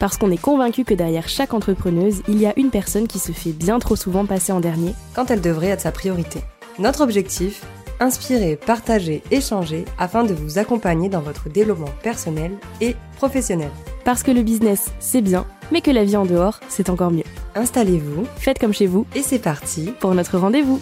Parce 0.00 0.16
qu'on 0.16 0.30
est 0.30 0.40
convaincu 0.40 0.84
que 0.84 0.94
derrière 0.94 1.28
chaque 1.28 1.52
entrepreneuse, 1.52 2.22
il 2.26 2.40
y 2.40 2.46
a 2.46 2.58
une 2.58 2.70
personne 2.70 3.06
qui 3.06 3.18
se 3.18 3.32
fait 3.32 3.52
bien 3.52 3.78
trop 3.78 3.96
souvent 3.96 4.24
passer 4.24 4.50
en 4.50 4.58
dernier 4.58 4.94
quand 5.14 5.30
elle 5.30 5.42
devrait 5.42 5.68
être 5.68 5.82
sa 5.82 5.92
priorité. 5.92 6.40
Notre 6.78 7.02
objectif 7.02 7.64
Inspirer, 8.02 8.56
partager, 8.56 9.22
échanger 9.30 9.84
afin 9.98 10.24
de 10.24 10.32
vous 10.32 10.58
accompagner 10.58 11.10
dans 11.10 11.20
votre 11.20 11.50
développement 11.50 11.92
personnel 12.02 12.52
et 12.80 12.96
professionnel. 13.16 13.68
Parce 14.06 14.22
que 14.22 14.30
le 14.30 14.42
business, 14.42 14.90
c'est 15.00 15.20
bien, 15.20 15.46
mais 15.70 15.82
que 15.82 15.90
la 15.90 16.04
vie 16.04 16.16
en 16.16 16.24
dehors, 16.24 16.60
c'est 16.70 16.88
encore 16.88 17.10
mieux. 17.10 17.24
Installez-vous, 17.54 18.24
faites 18.36 18.58
comme 18.58 18.72
chez 18.72 18.86
vous, 18.86 19.04
et 19.14 19.20
c'est 19.20 19.38
parti 19.38 19.92
pour 20.00 20.14
notre 20.14 20.38
rendez-vous. 20.38 20.80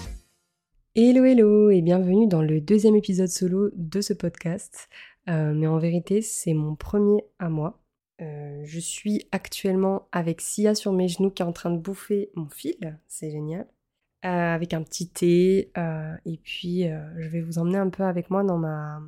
Hello 0.95 1.25
hello 1.25 1.71
et 1.71 1.83
bienvenue 1.83 2.29
dans 2.29 2.43
le 2.43 2.61
deuxième 2.61 2.95
épisode 2.95 3.27
solo 3.27 3.71
de 3.75 4.01
ce 4.01 4.13
podcast. 4.13 4.89
Euh, 5.29 5.55
mais 5.57 5.67
en 5.67 5.79
vérité, 5.79 6.23
c'est 6.23 6.55
mon 6.55 6.77
premier 6.77 7.25
à 7.41 7.49
moi. 7.49 7.78
Euh, 8.21 8.63
je 8.65 8.81
suis 8.81 9.29
actuellement 9.31 10.09
avec 10.11 10.41
Sia 10.41 10.75
sur 10.75 10.93
mes 10.93 11.09
genoux 11.09 11.31
qui 11.31 11.43
est 11.43 11.47
en 11.47 11.53
train 11.53 11.71
de 11.71 11.79
bouffer 11.79 12.31
mon 12.35 12.49
fil, 12.49 12.99
c'est 13.07 13.31
génial. 13.31 13.67
Euh, 14.25 14.29
avec 14.29 14.75
un 14.75 14.83
petit 14.83 15.09
thé. 15.09 15.71
Euh, 15.79 16.15
et 16.25 16.39
puis, 16.39 16.85
je 17.19 17.29
vais 17.29 17.41
vous 17.41 17.59
emmener 17.59 17.79
un 17.79 17.91
peu 17.91 18.03
avec 18.03 18.31
moi 18.31 18.43
dans 18.43 18.59
ma, 18.59 19.01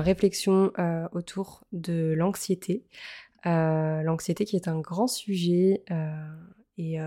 réflexion 0.00 0.72
autour 1.12 1.64
de 1.72 2.14
l'anxiété. 2.16 2.84
l'anxiété 3.44 4.44
qui 4.44 4.56
est 4.56 4.68
un 4.68 4.80
grand 4.80 5.08
sujet. 5.08 5.84
Et, 6.78 6.98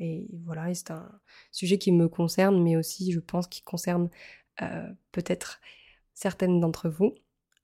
et, 0.00 0.28
voilà, 0.44 0.74
c'est 0.74 0.90
un 0.90 1.08
sujet 1.52 1.78
qui 1.78 1.92
me 1.92 2.08
concerne, 2.08 2.60
mais 2.62 2.76
aussi, 2.76 3.12
je 3.12 3.20
pense, 3.20 3.46
qui 3.46 3.62
concerne 3.62 4.10
peut-être 5.12 5.60
certaines 6.14 6.58
d'entre 6.60 6.88
vous. 6.88 7.14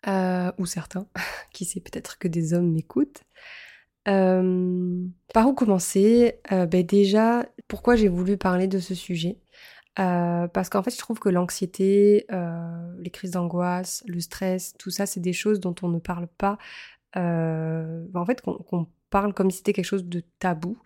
Ou 0.06 0.66
certains, 0.66 1.06
qui 1.52 1.64
sait 1.64 1.80
peut-être 1.80 2.18
que 2.18 2.28
des 2.28 2.54
hommes 2.54 2.72
m'écoutent. 2.72 3.22
Euh, 4.08 5.04
par 5.32 5.48
où 5.48 5.54
commencer? 5.54 6.40
Euh, 6.50 6.66
ben 6.66 6.84
Déjà, 6.84 7.46
pourquoi 7.68 7.96
j'ai 7.96 8.08
voulu 8.08 8.36
parler 8.36 8.66
de 8.66 8.78
ce 8.78 8.94
sujet? 8.94 9.38
Euh, 9.98 10.48
Parce 10.48 10.68
qu'en 10.68 10.82
fait, 10.82 10.90
je 10.90 10.98
trouve 10.98 11.18
que 11.20 11.28
l'anxiété, 11.28 12.26
les 12.98 13.10
crises 13.10 13.32
d'angoisse, 13.32 14.02
le 14.06 14.20
stress, 14.20 14.74
tout 14.78 14.90
ça, 14.90 15.06
c'est 15.06 15.20
des 15.20 15.32
choses 15.32 15.60
dont 15.60 15.74
on 15.82 15.88
ne 15.88 15.98
parle 15.98 16.26
pas. 16.26 16.58
en 17.16 18.24
fait, 18.26 18.40
qu'on 18.42 18.86
parle 19.10 19.34
comme 19.34 19.50
si 19.50 19.58
c'était 19.58 19.74
quelque 19.74 19.84
chose 19.84 20.06
de 20.06 20.22
tabou. 20.38 20.78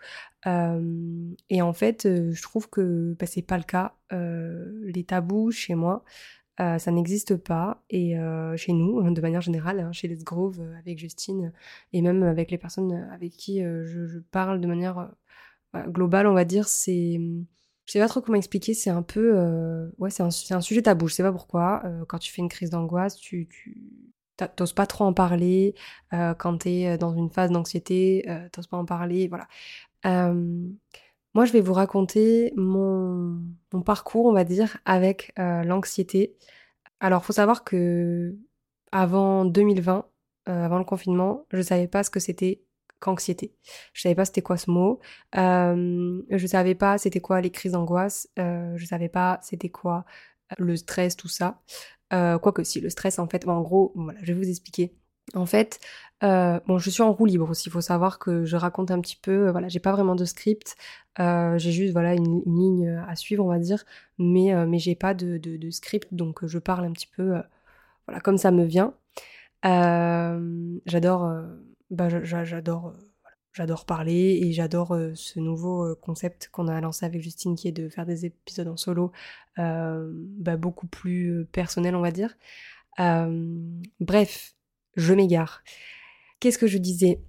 et 0.47 1.63
en 1.63 1.73
fait, 1.73 2.03
je 2.05 2.43
trouve 2.43 2.69
que 2.69 3.15
ben, 3.19 3.27
c'est 3.27 3.43
pas 3.43 3.59
le 3.59 3.65
cas. 3.65 3.95
les 4.11 5.05
tabous 5.05 5.51
chez 5.53 5.75
moi, 5.75 6.05
euh, 6.61 6.79
ça 6.79 6.91
n'existe 6.91 7.37
pas. 7.37 7.83
Et 7.91 8.19
euh, 8.19 8.57
chez 8.57 8.73
nous, 8.73 9.03
de 9.11 9.21
manière 9.21 9.41
générale, 9.41 9.81
hein, 9.81 9.93
chez 9.93 10.09
Let's 10.09 10.25
Grove, 10.25 10.61
euh, 10.61 10.79
avec 10.79 10.99
Justine, 10.99 11.53
et 11.93 12.03
même 12.03 12.23
avec 12.23 12.51
les 12.51 12.59
personnes 12.59 12.93
avec 13.13 13.33
qui 13.33 13.61
je, 13.61 14.19
parle 14.31 14.61
de 14.61 14.67
manière 14.67 15.11
globale, 15.89 16.27
on 16.27 16.35
va 16.35 16.45
dire, 16.45 16.69
c'est... 16.69 17.21
Je 17.87 17.93
sais 17.93 18.01
pas 18.01 18.09
trop 18.09 18.21
comment 18.21 18.37
expliquer, 18.37 18.75
c'est 18.75 18.91
un 18.91 19.03
peu... 19.03 19.91
ouais, 19.99 20.11
c'est 20.11 20.23
un, 20.23 20.61
sujet 20.61 20.83
tabou, 20.83 21.09
je 21.09 21.15
sais 21.15 21.23
pas 21.23 21.33
pourquoi. 21.33 21.83
quand 22.09 22.19
tu 22.19 22.33
fais 22.33 22.43
une 22.43 22.49
crise 22.49 22.71
d'angoisse, 22.71 23.17
tu... 23.17 23.49
tu 23.49 23.79
t'oses 24.57 24.73
pas 24.73 24.87
trop 24.87 25.05
en 25.05 25.13
parler. 25.13 25.75
quand 26.11 26.59
t'es 26.59 26.99
dans 26.99 27.15
une 27.15 27.31
phase 27.31 27.51
d'anxiété, 27.51 28.27
t'oses 28.53 28.67
pas 28.67 28.77
en 28.77 28.85
parler, 28.85 29.29
voilà. 29.29 29.47
Moi, 31.37 31.45
je 31.45 31.53
vais 31.53 31.61
vous 31.61 31.75
raconter 31.75 32.55
mon, 32.57 33.43
parcours, 33.85 34.25
on 34.25 34.33
va 34.33 34.43
dire, 34.43 34.79
avec 34.87 35.35
euh, 35.39 35.65
l'anxiété. 35.65 36.35
Alors, 36.99 37.27
faut 37.27 37.35
savoir 37.35 37.63
que 37.63 38.35
avant 38.91 39.45
2020, 39.45 40.07
euh, 40.49 40.65
avant 40.65 40.79
le 40.79 40.85
confinement, 40.85 41.45
je 41.53 41.61
savais 41.61 41.89
pas 41.89 42.05
ce 42.05 42.09
que 42.09 42.21
c'était 42.21 42.63
qu'anxiété. 43.01 43.55
Je 43.93 44.01
savais 44.01 44.15
pas 44.15 44.25
c'était 44.25 44.41
quoi 44.41 44.57
ce 44.57 44.71
mot. 44.71 44.99
Euh, 45.37 46.23
je 46.31 46.47
savais 46.47 46.75
pas 46.75 46.97
c'était 46.97 47.21
quoi 47.21 47.43
les 47.43 47.51
crises 47.51 47.73
d'angoisse. 47.73 48.31
Euh, 48.39 48.73
je 48.79 48.87
savais 48.87 49.11
pas 49.11 49.39
c'était 49.43 49.69
quoi 49.69 50.07
le 50.57 50.75
stress, 50.75 51.17
tout 51.17 51.29
ça. 51.29 51.61
Quoique 52.11 52.65
si, 52.65 52.81
le 52.81 52.89
stress, 52.89 53.19
en 53.19 53.29
fait, 53.29 53.47
en 53.47 53.61
gros, 53.61 53.93
voilà, 53.95 54.19
je 54.23 54.33
vais 54.33 54.39
vous 54.41 54.49
expliquer. 54.49 54.97
En 55.35 55.45
fait, 55.45 55.81
euh, 56.23 56.61
bon, 56.67 56.79
je 56.79 56.89
suis 56.91 57.03
en 57.03 57.13
roue 57.13 57.27
libre 57.27 57.51
aussi. 57.51 57.69
Il 57.69 57.73
faut 57.73 57.81
savoir 57.81 58.19
que 58.19 58.45
je 58.45 58.57
raconte 58.57 58.91
un 58.91 59.01
petit 59.01 59.17
peu. 59.17 59.49
Euh, 59.49 59.53
voilà, 59.53 59.69
j'ai 59.69 59.81
pas 59.81 59.93
vraiment 59.93 60.15
de 60.15 60.25
script. 60.25 60.77
Euh, 61.21 61.59
j'ai 61.59 61.73
juste 61.73 61.93
voilà 61.93 62.15
une, 62.15 62.43
ligne 62.47 62.89
à 63.09 63.17
suivre, 63.17 63.45
on 63.45 63.49
va 63.49 63.59
dire. 63.59 63.85
Mais 64.19 64.55
mais 64.67 64.79
j'ai 64.79 64.95
pas 64.95 65.15
de, 65.15 65.39
de, 65.39 65.71
script, 65.71 66.13
donc 66.15 66.47
je 66.47 66.59
parle 66.59 66.85
un 66.85 66.93
petit 66.93 67.07
peu 67.09 67.35
voilà 68.07 68.21
comme 68.21 68.39
ça 68.39 68.51
me 68.51 68.65
vient. 68.65 68.95
j'adore 70.87 71.33
bah, 71.91 72.09
j'adore 72.25 72.95
j'adore 73.53 73.87
parler 73.87 74.41
et 74.43 74.53
j'adore 74.53 74.97
ce 75.15 75.41
nouveau 75.41 75.95
concept 75.97 76.49
qu'on 76.53 76.69
a 76.69 76.81
lancé 76.81 77.07
avec 77.07 77.23
Justine 77.23 77.57
qui 77.57 77.69
est 77.69 77.73
de 77.73 77.89
faire 77.89 78.07
des 78.07 78.27
épisodes 78.27 78.69
en 78.69 78.77
solo 78.77 79.13
bah, 79.57 80.57
beaucoup 80.57 80.87
plus 80.87 81.47
personnel 81.53 81.95
on 81.97 82.01
va 82.03 82.11
dire. 82.13 82.37
bref, 84.01 84.55
je 84.97 85.15
m'égare. 85.15 85.63
Qu'est-ce 86.41 86.59
que 86.59 86.67
je 86.67 86.79
disais? 86.79 87.23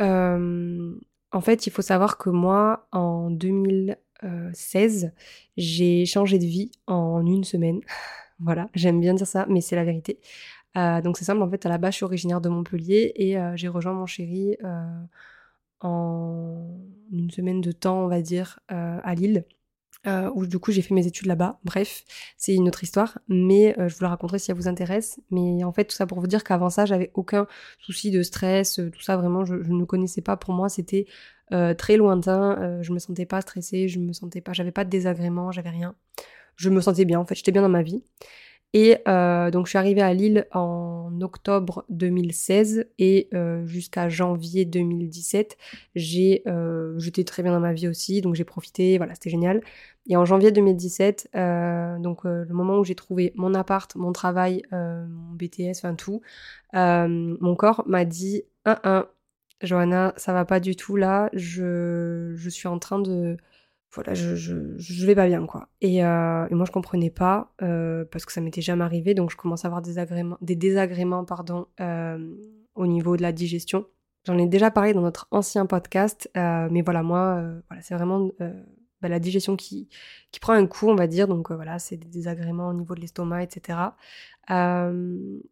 Euh, 0.00 0.94
En 1.32 1.40
fait, 1.40 1.66
il 1.66 1.70
faut 1.72 1.82
savoir 1.82 2.18
que 2.18 2.30
moi, 2.30 2.88
en 2.92 3.30
2016, 3.30 5.12
j'ai 5.56 6.06
changé 6.06 6.38
de 6.38 6.44
vie 6.46 6.70
en 6.86 7.24
une 7.26 7.44
semaine. 7.44 7.80
voilà, 8.40 8.68
j'aime 8.74 9.00
bien 9.00 9.14
dire 9.14 9.26
ça, 9.26 9.46
mais 9.48 9.60
c'est 9.60 9.76
la 9.76 9.84
vérité. 9.84 10.20
Euh, 10.76 11.02
donc 11.02 11.18
c'est 11.18 11.24
simple, 11.26 11.42
en 11.42 11.50
fait, 11.50 11.66
à 11.66 11.68
la 11.70 11.78
base, 11.78 11.92
je 11.94 11.96
suis 11.98 12.04
originaire 12.04 12.40
de 12.40 12.48
Montpellier 12.50 13.12
et 13.16 13.38
euh, 13.38 13.56
j'ai 13.56 13.68
rejoint 13.68 13.94
mon 13.94 14.06
chéri 14.06 14.56
en 15.80 16.78
une 17.10 17.30
semaine 17.30 17.60
de 17.60 17.72
temps, 17.72 18.04
on 18.04 18.08
va 18.08 18.22
dire, 18.22 18.60
à 18.68 19.14
Lille. 19.14 19.44
Euh, 20.08 20.28
où 20.34 20.46
du 20.46 20.58
coup 20.58 20.72
j'ai 20.72 20.82
fait 20.82 20.94
mes 20.94 21.06
études 21.06 21.26
là-bas. 21.26 21.60
Bref, 21.62 22.02
c'est 22.36 22.54
une 22.54 22.66
autre 22.66 22.82
histoire, 22.82 23.18
mais 23.28 23.78
euh, 23.78 23.88
je 23.88 23.94
vous 23.94 24.02
la 24.02 24.08
raconterai 24.08 24.40
si 24.40 24.46
ça 24.46 24.54
vous 24.54 24.66
intéresse. 24.66 25.20
Mais 25.30 25.62
en 25.62 25.72
fait, 25.72 25.84
tout 25.84 25.94
ça 25.94 26.06
pour 26.06 26.18
vous 26.18 26.26
dire 26.26 26.42
qu'avant 26.42 26.70
ça, 26.70 26.86
j'avais 26.86 27.12
aucun 27.14 27.46
souci 27.78 28.10
de 28.10 28.22
stress, 28.22 28.80
euh, 28.80 28.90
tout 28.90 29.00
ça 29.00 29.16
vraiment, 29.16 29.44
je, 29.44 29.54
ne 29.54 29.84
connaissais 29.84 30.20
pas. 30.20 30.36
Pour 30.36 30.54
moi, 30.54 30.68
c'était 30.68 31.06
très 31.76 31.98
lointain. 31.98 32.80
je 32.80 32.92
me 32.94 32.98
sentais 32.98 33.26
pas 33.26 33.42
stressée, 33.42 33.86
je 33.86 33.98
me 33.98 34.14
sentais 34.14 34.40
pas, 34.40 34.54
j'avais 34.54 34.72
pas 34.72 34.84
de 34.84 34.90
désagréments, 34.90 35.52
j'avais 35.52 35.68
rien. 35.68 35.94
Je 36.56 36.70
me 36.70 36.80
sentais 36.80 37.04
bien, 37.04 37.20
en 37.20 37.26
fait, 37.26 37.34
j'étais 37.34 37.52
bien 37.52 37.60
dans 37.60 37.68
ma 37.68 37.82
vie. 37.82 38.02
Et 38.74 38.96
euh, 39.06 39.50
donc 39.50 39.66
je 39.66 39.70
suis 39.70 39.78
arrivée 39.78 40.00
à 40.00 40.14
Lille 40.14 40.46
en 40.52 41.20
octobre 41.20 41.84
2016 41.90 42.86
et 42.98 43.28
euh, 43.34 43.66
jusqu'à 43.66 44.08
janvier 44.08 44.64
2017, 44.64 45.58
j'ai 45.94 46.42
euh, 46.46 46.98
j'étais 46.98 47.24
très 47.24 47.42
bien 47.42 47.52
dans 47.52 47.60
ma 47.60 47.74
vie 47.74 47.86
aussi, 47.86 48.22
donc 48.22 48.34
j'ai 48.34 48.44
profité, 48.44 48.96
voilà, 48.96 49.14
c'était 49.14 49.28
génial. 49.28 49.62
Et 50.08 50.16
en 50.16 50.24
janvier 50.24 50.52
2017, 50.52 51.28
euh, 51.36 51.98
donc 51.98 52.24
le 52.24 52.52
moment 52.52 52.78
où 52.78 52.84
j'ai 52.84 52.94
trouvé 52.94 53.32
mon 53.36 53.54
appart, 53.54 53.94
mon 53.94 54.12
travail, 54.12 54.62
mon 54.72 55.34
BTS, 55.34 55.76
enfin 55.76 55.94
tout, 55.94 56.22
mon 56.72 57.54
corps 57.56 57.84
m'a 57.86 58.06
dit 58.06 58.42
un 58.64 58.78
un, 58.84 59.06
Johanna, 59.60 60.14
ça 60.16 60.32
va 60.32 60.44
pas 60.44 60.60
du 60.60 60.76
tout 60.76 60.96
là, 60.96 61.28
je 61.34 62.32
je 62.36 62.48
suis 62.48 62.68
en 62.68 62.78
train 62.78 62.98
de 63.00 63.36
voilà, 63.94 64.14
je, 64.14 64.34
je, 64.34 65.06
vais 65.06 65.14
pas 65.14 65.26
bien, 65.26 65.44
quoi. 65.44 65.68
Et, 65.82 66.02
euh, 66.04 66.46
moi, 66.50 66.64
je 66.66 66.72
comprenais 66.72 67.10
pas, 67.10 67.52
euh, 67.60 68.06
parce 68.10 68.24
que 68.24 68.32
ça 68.32 68.40
m'était 68.40 68.62
jamais 68.62 68.84
arrivé, 68.84 69.12
donc 69.12 69.30
je 69.30 69.36
commence 69.36 69.66
à 69.66 69.68
avoir 69.68 69.82
des, 69.82 69.94
des 70.40 70.56
désagréments 70.56 71.24
pardon, 71.24 71.66
euh, 71.80 72.34
au 72.74 72.86
niveau 72.86 73.18
de 73.18 73.22
la 73.22 73.32
digestion. 73.32 73.86
J'en 74.24 74.38
ai 74.38 74.46
déjà 74.46 74.70
parlé 74.70 74.94
dans 74.94 75.02
notre 75.02 75.28
ancien 75.30 75.66
podcast, 75.66 76.30
mais 76.34 76.80
voilà, 76.80 77.02
moi, 77.02 77.42
voilà, 77.68 77.82
c'est 77.82 77.94
vraiment 77.94 78.30
bah, 79.02 79.08
la 79.08 79.18
digestion 79.18 79.56
qui, 79.56 79.88
qui 80.30 80.40
prend 80.40 80.52
un 80.52 80.66
coup, 80.66 80.88
on 80.88 80.94
va 80.94 81.08
dire, 81.08 81.26
donc 81.26 81.50
voilà, 81.50 81.78
c'est 81.80 81.96
des 81.96 82.08
désagréments 82.08 82.68
au 82.68 82.72
niveau 82.72 82.94
de 82.94 83.00
l'estomac, 83.00 83.42
etc. 83.42 83.78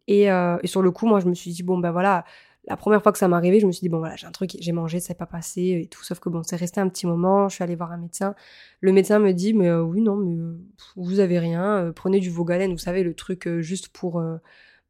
Et, 0.07 0.23
et, 0.23 0.67
sur 0.67 0.81
le 0.81 0.91
coup, 0.91 1.05
moi, 1.05 1.19
je 1.19 1.27
me 1.27 1.33
suis 1.33 1.51
dit, 1.51 1.63
bon, 1.63 1.77
ben 1.77 1.91
voilà, 1.91 2.23
la 2.65 2.77
première 2.77 3.01
fois 3.01 3.11
que 3.11 3.17
ça 3.17 3.27
m'est 3.27 3.35
arrivé, 3.35 3.59
je 3.59 3.65
me 3.65 3.71
suis 3.71 3.81
dit, 3.81 3.89
bon 3.89 3.99
voilà, 3.99 4.15
j'ai 4.15 4.27
un 4.27 4.31
truc, 4.31 4.55
j'ai 4.59 4.71
mangé, 4.71 4.99
ça 4.99 5.13
n'est 5.13 5.17
pas 5.17 5.25
passé 5.25 5.81
et 5.83 5.87
tout. 5.87 6.03
Sauf 6.03 6.19
que 6.19 6.29
bon, 6.29 6.43
c'est 6.43 6.55
resté 6.55 6.79
un 6.79 6.89
petit 6.89 7.07
moment, 7.07 7.49
je 7.49 7.55
suis 7.55 7.63
allée 7.63 7.75
voir 7.75 7.91
un 7.91 7.97
médecin. 7.97 8.35
Le 8.81 8.91
médecin 8.91 9.19
me 9.19 9.31
dit, 9.33 9.53
mais 9.53 9.67
euh, 9.67 9.81
oui, 9.81 10.01
non, 10.01 10.15
mais 10.15 10.37
euh, 10.37 10.57
vous 10.95 11.19
avez 11.19 11.39
rien, 11.39 11.77
euh, 11.77 11.91
prenez 11.91 12.19
du 12.19 12.29
Vogalen, 12.29 12.71
vous 12.71 12.77
savez, 12.77 13.03
le 13.03 13.15
truc 13.15 13.49
juste 13.59 13.89
pour, 13.89 14.23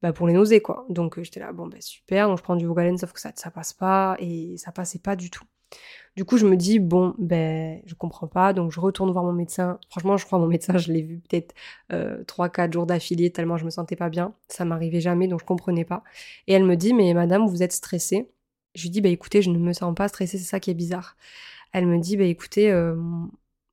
bah, 0.02 0.14
pour 0.14 0.28
les 0.28 0.34
nausées, 0.34 0.62
quoi. 0.62 0.86
Donc 0.90 1.22
j'étais 1.22 1.40
là, 1.40 1.54
bon, 1.54 1.68
bah 1.68 1.78
super, 1.80 2.28
donc 2.28 2.38
je 2.38 2.44
prends 2.44 2.56
du 2.56 2.66
Vogalen, 2.66 2.98
sauf 2.98 3.14
que 3.14 3.22
ça, 3.22 3.32
ça 3.36 3.52
passe 3.52 3.74
pas 3.74 4.18
et 4.20 4.56
ça 4.58 4.72
passait 4.72 5.00
pas 5.00 5.16
du 5.16 5.30
tout. 5.30 5.46
Du 6.18 6.26
coup, 6.26 6.38
je 6.38 6.46
me 6.46 6.58
dis, 6.58 6.80
bon, 6.80 7.16
ben, 7.18 7.82
je 7.86 7.96
comprends 7.96 8.28
pas, 8.28 8.52
donc 8.54 8.72
je 8.72 8.80
retourne 8.82 9.12
voir 9.12 9.24
mon 9.24 9.32
médecin. 9.34 9.80
Franchement, 9.90 10.18
je 10.18 10.26
crois 10.26 10.40
mon 10.40 10.48
médecin, 10.48 10.78
je 10.78 10.92
l'ai 10.92 11.02
vu 11.02 11.20
peut-être 11.20 11.56
euh, 11.94 12.24
3-4 12.26 12.74
jours 12.74 12.86
d'affilée, 12.86 13.32
tellement 13.32 13.58
je 13.58 13.66
me 13.66 13.70
sentais 13.70 13.96
pas 13.96 14.10
bien. 14.10 14.34
Ça 14.50 14.66
m'arrivait 14.66 15.00
jamais, 15.02 15.28
donc 15.28 15.40
je 15.40 15.46
comprenais 15.46 15.86
pas. 15.86 16.04
Et 16.48 16.54
elle 16.54 16.66
me 16.66 16.76
dit, 16.76 16.94
mais 16.94 17.14
madame, 17.14 17.48
vous 17.48 17.64
êtes 17.64 17.72
stressée. 17.72 18.30
Je 18.76 18.84
lui 18.84 18.90
dis, 18.90 19.02
bah 19.02 19.10
écoutez, 19.10 19.42
je 19.42 19.50
ne 19.50 19.58
me 19.58 19.74
sens 19.74 19.94
pas 19.96 20.08
stressée, 20.08 20.38
c'est 20.38 20.46
ça 20.46 20.60
qui 20.60 20.72
est 20.72 20.74
bizarre. 20.74 21.16
Elle 21.74 21.88
me 21.88 21.98
dit, 22.00 22.18
bah 22.18 22.26
écoutez, 22.26 22.72
euh, 22.72 22.96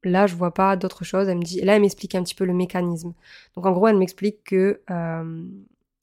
là, 0.05 0.27
je 0.27 0.35
vois 0.37 0.55
pas 0.55 0.77
d'autre 0.77 1.05
chose. 1.05 1.29
Elle 1.29 1.39
me 1.39 1.43
dit, 1.45 1.61
là, 1.61 1.77
elle 1.77 1.83
m'explique 1.83 2.15
un 2.15 2.23
petit 2.23 2.35
peu 2.35 2.45
le 2.45 2.55
mécanisme. 2.55 3.15
Donc 3.57 3.67
en 3.67 3.73
gros, 3.73 3.89
elle 3.89 3.97
m'explique 3.99 4.45
que 4.45 4.81
euh, 4.91 5.45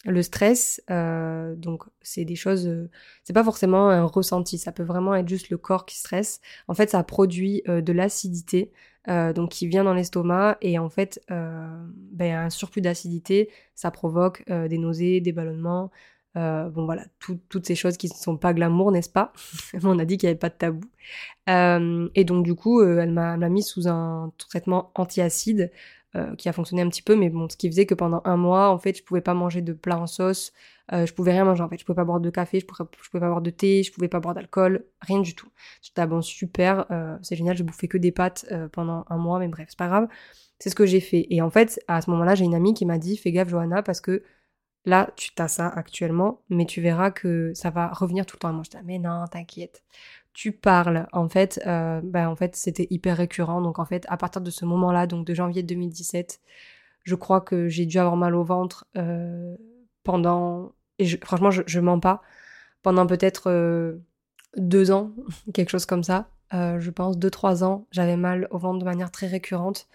le 0.05 0.21
stress, 0.21 0.81
euh, 0.91 1.55
donc 1.55 1.83
c'est 2.01 2.25
des 2.25 2.35
choses, 2.35 2.67
euh, 2.67 2.89
c'est 3.23 3.33
pas 3.33 3.43
forcément 3.43 3.89
un 3.89 4.03
ressenti, 4.03 4.57
ça 4.57 4.71
peut 4.71 4.83
vraiment 4.83 5.15
être 5.15 5.27
juste 5.27 5.49
le 5.49 5.57
corps 5.57 5.85
qui 5.85 5.97
stresse. 5.97 6.41
En 6.67 6.75
fait, 6.75 6.91
ça 6.91 7.03
produit 7.03 7.63
euh, 7.67 7.81
de 7.81 7.93
l'acidité, 7.93 8.71
donc 9.07 9.51
qui 9.51 9.67
vient 9.67 9.83
dans 9.83 9.93
l'estomac 9.93 10.57
et 10.61 10.79
en 10.79 10.89
fait, 10.89 11.21
ben, 11.29 12.45
un 12.45 12.49
surplus 12.49 12.81
d'acidité, 12.81 13.51
ça 13.75 13.91
provoque 13.91 14.43
des 14.47 14.79
nausées, 14.79 15.21
des 15.21 15.31
ballonnements. 15.31 15.91
bon 16.33 16.85
voilà, 16.85 17.05
toutes 17.19 17.67
ces 17.67 17.75
choses 17.75 17.97
qui 17.97 18.07
ne 18.07 18.15
sont 18.15 18.35
pas 18.35 18.51
glamour, 18.51 18.91
n'est-ce 18.91 19.11
pas? 19.11 19.31
On 19.83 19.99
a 19.99 20.05
dit 20.05 20.17
qu'il 20.17 20.25
n'y 20.25 20.31
avait 20.31 20.39
pas 20.39 20.49
de 20.49 20.55
tabou. 20.55 20.81
et 22.15 22.23
donc 22.23 22.43
du 22.43 22.55
coup, 22.55 22.81
elle 22.81 23.11
m'a 23.11 23.37
mis 23.37 23.61
sous 23.61 23.87
un 23.87 24.33
traitement 24.39 24.91
antiacide 24.95 25.71
euh, 26.15 26.35
qui 26.35 26.47
a 26.49 26.53
fonctionné 26.53 26.81
un 26.81 26.89
petit 26.89 27.01
peu, 27.01 27.15
mais 27.15 27.29
bon, 27.29 27.49
ce 27.49 27.57
qui 27.57 27.67
faisait 27.67 27.85
que 27.85 27.93
pendant 27.93 28.21
un 28.25 28.37
mois, 28.37 28.69
en 28.69 28.77
fait, 28.77 28.97
je 28.97 29.03
pouvais 29.03 29.21
pas 29.21 29.33
manger 29.33 29.61
de 29.61 29.73
plat 29.73 29.99
en 29.99 30.07
sauce, 30.07 30.53
euh, 30.93 31.05
je 31.05 31.13
pouvais 31.13 31.31
rien 31.31 31.43
manger 31.45 31.63
en 31.63 31.69
fait, 31.69 31.77
je 31.77 31.85
pouvais 31.85 31.95
pas 31.95 32.05
boire 32.05 32.19
de 32.19 32.29
café, 32.29 32.59
je 32.59 32.65
pouvais, 32.65 32.87
je 33.01 33.09
pouvais 33.09 33.21
pas 33.21 33.29
boire 33.29 33.41
de 33.41 33.49
thé, 33.49 33.83
je 33.83 33.91
pouvais 33.91 34.07
pas 34.07 34.19
boire 34.19 34.33
d'alcool, 34.33 34.85
rien 35.01 35.19
du 35.19 35.35
tout. 35.35 35.49
J'étais 35.81 36.01
ah 36.01 36.07
bon 36.07 36.21
super, 36.21 36.85
euh, 36.91 37.17
c'est 37.21 37.35
génial, 37.35 37.57
j'ai 37.57 37.63
bouffé 37.63 37.87
que 37.87 37.97
des 37.97 38.11
pâtes 38.11 38.45
pendant 38.71 39.05
un 39.09 39.17
mois, 39.17 39.39
mais 39.39 39.47
bref, 39.47 39.67
c'est 39.69 39.77
pas 39.77 39.87
grave. 39.87 40.07
C'est 40.59 40.69
ce 40.69 40.75
que 40.75 40.85
j'ai 40.85 41.01
fait. 41.01 41.27
Et 41.29 41.41
en 41.41 41.49
fait, 41.49 41.79
à 41.87 42.01
ce 42.01 42.09
moment-là, 42.11 42.35
j'ai 42.35 42.45
une 42.45 42.55
amie 42.55 42.73
qui 42.73 42.85
m'a 42.85 42.97
dit, 42.97 43.17
fais 43.17 43.31
gaffe 43.31 43.49
Johanna, 43.49 43.83
parce 43.83 43.99
que 43.99 44.23
là, 44.85 45.11
tu 45.17 45.31
as 45.37 45.47
ça 45.49 45.67
actuellement, 45.67 46.41
mais 46.49 46.65
tu 46.65 46.81
verras 46.81 47.11
que 47.11 47.53
ça 47.55 47.71
va 47.71 47.89
revenir 47.89 48.25
tout 48.25 48.37
le 48.37 48.39
temps. 48.39 48.53
Moi, 48.53 48.63
je 48.63 48.69
dis, 48.69 48.77
mais 48.85 48.99
non, 48.99 49.25
t'inquiète 49.29 49.83
tu 50.35 50.51
parles, 50.51 51.07
en 51.13 51.29
fait, 51.29 51.61
euh, 51.65 52.01
ben, 52.03 52.27
en 52.27 52.35
fait, 52.35 52.57
c'était 52.57 52.87
hyper 52.89 53.15
récurrent. 53.17 53.61
Donc, 53.61 53.79
en 53.79 53.85
fait, 53.85 54.05
à 54.09 54.17
partir 54.17 54.41
de 54.41 54.51
ce 54.51 54.65
moment-là, 54.65 55.07
donc 55.07 55.25
de 55.25 55.33
janvier 55.33 55.63
2017, 55.63 56.41
je 57.03 57.15
crois 57.15 57.39
que 57.39 57.69
j'ai 57.69 57.85
dû 57.85 57.97
avoir 57.99 58.17
mal 58.17 58.35
au 58.35 58.43
ventre 58.43 58.85
euh, 58.97 59.55
pendant, 60.03 60.73
et 60.99 61.07
franchement, 61.23 61.51
je, 61.51 61.79
mens 61.79 62.01
pas, 62.01 62.21
pendant 62.83 63.07
peut-être 63.07 63.49
euh, 63.49 63.97
deux 64.57 64.91
ans, 64.91 65.13
quelque 65.53 65.69
chose 65.69 65.85
comme 65.85 66.03
ça. 66.03 66.29
je 66.51 66.89
pense 66.89 67.17
deux, 67.17 67.31
trois 67.31 67.63
ans, 67.63 67.87
j'avais 67.91 68.17
mal 68.17 68.49
au 68.51 68.57
ventre 68.57 68.79
de 68.79 68.85
manière 68.85 69.11
très 69.11 69.27
récurrente. 69.27 69.87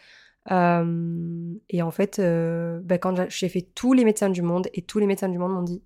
et 0.48 1.82
en 1.82 1.90
fait, 1.90 2.19
ben, 2.19 2.98
quand 2.98 3.28
j'ai 3.28 3.50
fait 3.50 3.69
tous 3.75 3.92
les 3.92 4.06
médecins 4.06 4.31
du 4.31 4.40
monde, 4.40 4.69
et 4.72 4.81
tous 4.82 5.00
les 5.00 5.06
médecins 5.06 5.28
du 5.28 5.38
monde 5.38 5.52
m'ont 5.52 5.62
dit, 5.62 5.82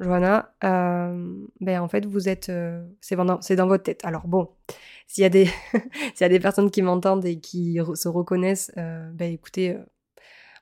Johanna, 0.00 0.54
euh, 0.62 1.34
ben 1.60 1.80
en 1.80 1.88
fait 1.88 2.06
vous 2.06 2.28
êtes, 2.28 2.50
euh, 2.50 2.86
c'est 3.00 3.16
dans, 3.16 3.66
votre 3.66 3.82
tête. 3.82 4.04
Alors 4.04 4.28
bon, 4.28 4.48
s'il 5.08 5.22
y 5.22 5.24
a 5.24 5.28
des, 5.28 5.46
s'il 6.14 6.20
y 6.20 6.24
a 6.24 6.28
des 6.28 6.40
personnes 6.40 6.70
qui 6.70 6.82
m'entendent 6.82 7.24
et 7.24 7.40
qui 7.40 7.78
se 7.94 8.08
reconnaissent, 8.08 8.72
euh, 8.76 9.10
ben 9.12 9.32
écoutez, 9.32 9.76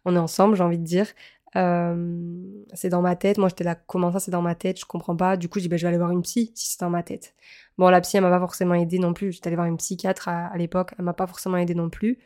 on 0.04 0.16
est 0.16 0.18
ensemble, 0.18 0.56
j'ai 0.56 0.62
envie 0.62 0.78
de 0.78 0.84
dire. 0.84 1.06
c'est 1.54 2.88
dans 2.88 3.02
ma 3.02 3.16
tête. 3.16 3.38
Moi 3.38 3.48
j'étais 3.48 3.64
là, 3.64 3.74
comment 3.74 4.12
ça 4.12 4.20
c'est 4.20 4.30
dans 4.30 4.42
ma 4.42 4.54
tête? 4.54 4.80
Je 4.80 4.86
comprends 4.86 5.16
pas. 5.16 5.36
Du 5.36 5.48
coup 5.48 5.58
je 5.58 5.64
dis 5.64 5.68
ben 5.68 5.78
je 5.78 5.82
vais 5.82 5.88
aller 5.88 5.98
voir 5.98 6.10
une 6.10 6.22
psy 6.22 6.52
si 6.54 6.70
c'est 6.70 6.80
dans 6.80 6.90
ma 6.90 7.02
tête. 7.02 7.34
Bon 7.78 7.88
la 7.90 8.00
psy 8.00 8.16
elle 8.16 8.22
m'a 8.22 8.30
pas 8.30 8.40
forcément 8.40 8.74
aidé 8.74 8.98
non 8.98 9.12
plus. 9.14 9.32
J'étais 9.32 9.48
allée 9.48 9.56
voir 9.56 9.68
une 9.68 9.76
psychiatre 9.78 10.28
à, 10.28 10.56
l'époque, 10.56 10.94
elle 10.98 11.04
m'a 11.04 11.14
pas 11.14 11.26
forcément 11.26 11.58
aidé 11.58 11.74
non 11.74 11.90
plus. 11.90 12.18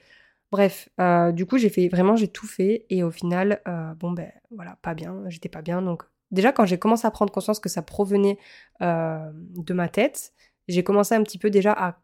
Bref, 0.53 0.89
du 1.33 1.47
coup 1.47 1.59
j'ai 1.59 1.71
fait 1.71 1.89
vraiment 1.89 2.17
j'ai 2.17 2.29
tout 2.29 2.47
fait 2.47 2.87
et 2.91 3.03
au 3.05 3.11
final 3.11 3.63
bon 3.99 4.13
ben 4.13 4.33
voilà 4.51 4.77
pas 4.83 4.95
bien, 4.95 5.23
j'étais 5.29 5.49
pas 5.49 5.63
bien 5.63 5.83
donc 5.83 6.05
déjà 6.31 6.53
quand 6.53 6.65
j'ai 6.65 6.79
commencé 6.79 7.07
à 7.07 7.11
prendre 7.11 7.33
conscience 7.33 7.61
que 7.61 7.69
ça 7.69 7.83
provenait 7.83 8.39
euh, 8.83 9.31
de 9.35 9.75
ma 9.75 9.89
tête, 9.89 10.33
j'ai 10.69 10.83
commencé 10.83 11.15
un 11.15 11.23
petit 11.23 11.39
peu 11.39 11.51
déjà 11.51 11.73
à, 11.73 11.99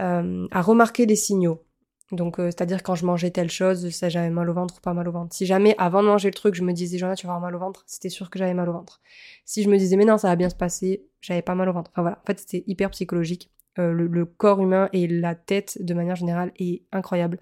euh, 0.00 0.46
à 0.50 0.62
remarquer 0.62 1.06
les 1.06 1.16
signaux. 1.16 1.64
Donc, 2.12 2.38
euh, 2.38 2.46
c'est-à-dire 2.46 2.82
quand 2.82 2.94
je 2.94 3.06
mangeais 3.06 3.30
telle 3.30 3.50
chose, 3.50 3.88
ça 3.90 4.10
j'avais 4.10 4.28
mal 4.28 4.48
au 4.50 4.52
ventre 4.52 4.74
ou 4.76 4.80
pas 4.80 4.92
mal 4.92 5.08
au 5.08 5.12
ventre. 5.12 5.34
Si 5.34 5.46
jamais, 5.46 5.74
avant 5.78 6.02
de 6.02 6.08
manger 6.08 6.28
le 6.28 6.34
truc, 6.34 6.54
je 6.54 6.62
me 6.62 6.72
disais, 6.72 6.98
Joanna, 6.98 7.16
tu 7.16 7.26
vas 7.26 7.32
avoir 7.32 7.50
mal 7.50 7.56
au 7.56 7.58
ventre, 7.58 7.84
c'était 7.86 8.10
sûr 8.10 8.28
que 8.28 8.38
j'avais 8.38 8.52
mal 8.52 8.68
au 8.68 8.72
ventre. 8.72 9.00
Si 9.46 9.62
je 9.62 9.70
me 9.70 9.78
disais, 9.78 9.96
mais 9.96 10.04
non, 10.04 10.18
ça 10.18 10.28
va 10.28 10.36
bien 10.36 10.50
se 10.50 10.54
passer, 10.54 11.06
j'avais 11.22 11.42
pas 11.42 11.54
mal 11.54 11.68
au 11.70 11.72
ventre. 11.72 11.90
Enfin 11.94 12.02
voilà, 12.02 12.18
en 12.22 12.26
fait, 12.26 12.38
c'était 12.38 12.64
hyper 12.66 12.90
psychologique. 12.90 13.50
le, 13.78 14.06
le, 14.06 14.26
corps 14.26 14.60
humain 14.60 14.90
et 14.92 15.08
la 15.08 15.34
tête, 15.34 15.78
de 15.80 15.94
manière 15.94 16.16
générale, 16.16 16.52
est 16.58 16.82
incroyable. 16.92 17.40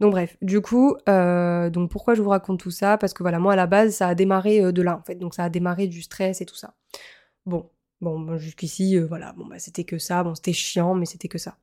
Donc 0.00 0.12
bref, 0.12 0.36
du 0.40 0.62
coup, 0.62 0.96
euh, 1.08 1.68
donc 1.68 1.90
pourquoi 1.90 2.14
je 2.14 2.22
vous 2.22 2.30
raconte 2.30 2.58
tout 2.58 2.70
ça? 2.70 2.96
Parce 2.96 3.12
que 3.12 3.22
voilà, 3.22 3.38
moi 3.38 3.52
à 3.52 3.56
la 3.56 3.66
base, 3.66 3.94
ça 3.94 4.08
a 4.08 4.14
démarré 4.14 4.62
euh, 4.62 4.72
de 4.72 4.80
là 4.80 4.96
en 4.96 5.02
fait. 5.02 5.16
Donc 5.16 5.34
ça 5.34 5.44
a 5.44 5.50
démarré 5.50 5.86
du 5.88 6.00
stress 6.00 6.40
et 6.40 6.46
tout 6.46 6.54
ça. 6.54 6.74
Bon, 7.44 7.70
bon, 8.00 8.38
jusqu'ici, 8.38 8.96
euh, 8.96 9.06
voilà, 9.06 9.34
bon 9.34 9.46
bah 9.46 9.58
c'était 9.58 9.84
que 9.84 9.98
ça. 9.98 10.24
Bon, 10.24 10.34
c'était 10.34 10.54
chiant, 10.54 10.94
mais 10.94 11.04
c'était 11.04 11.28
que 11.28 11.38
ça. 11.38 11.58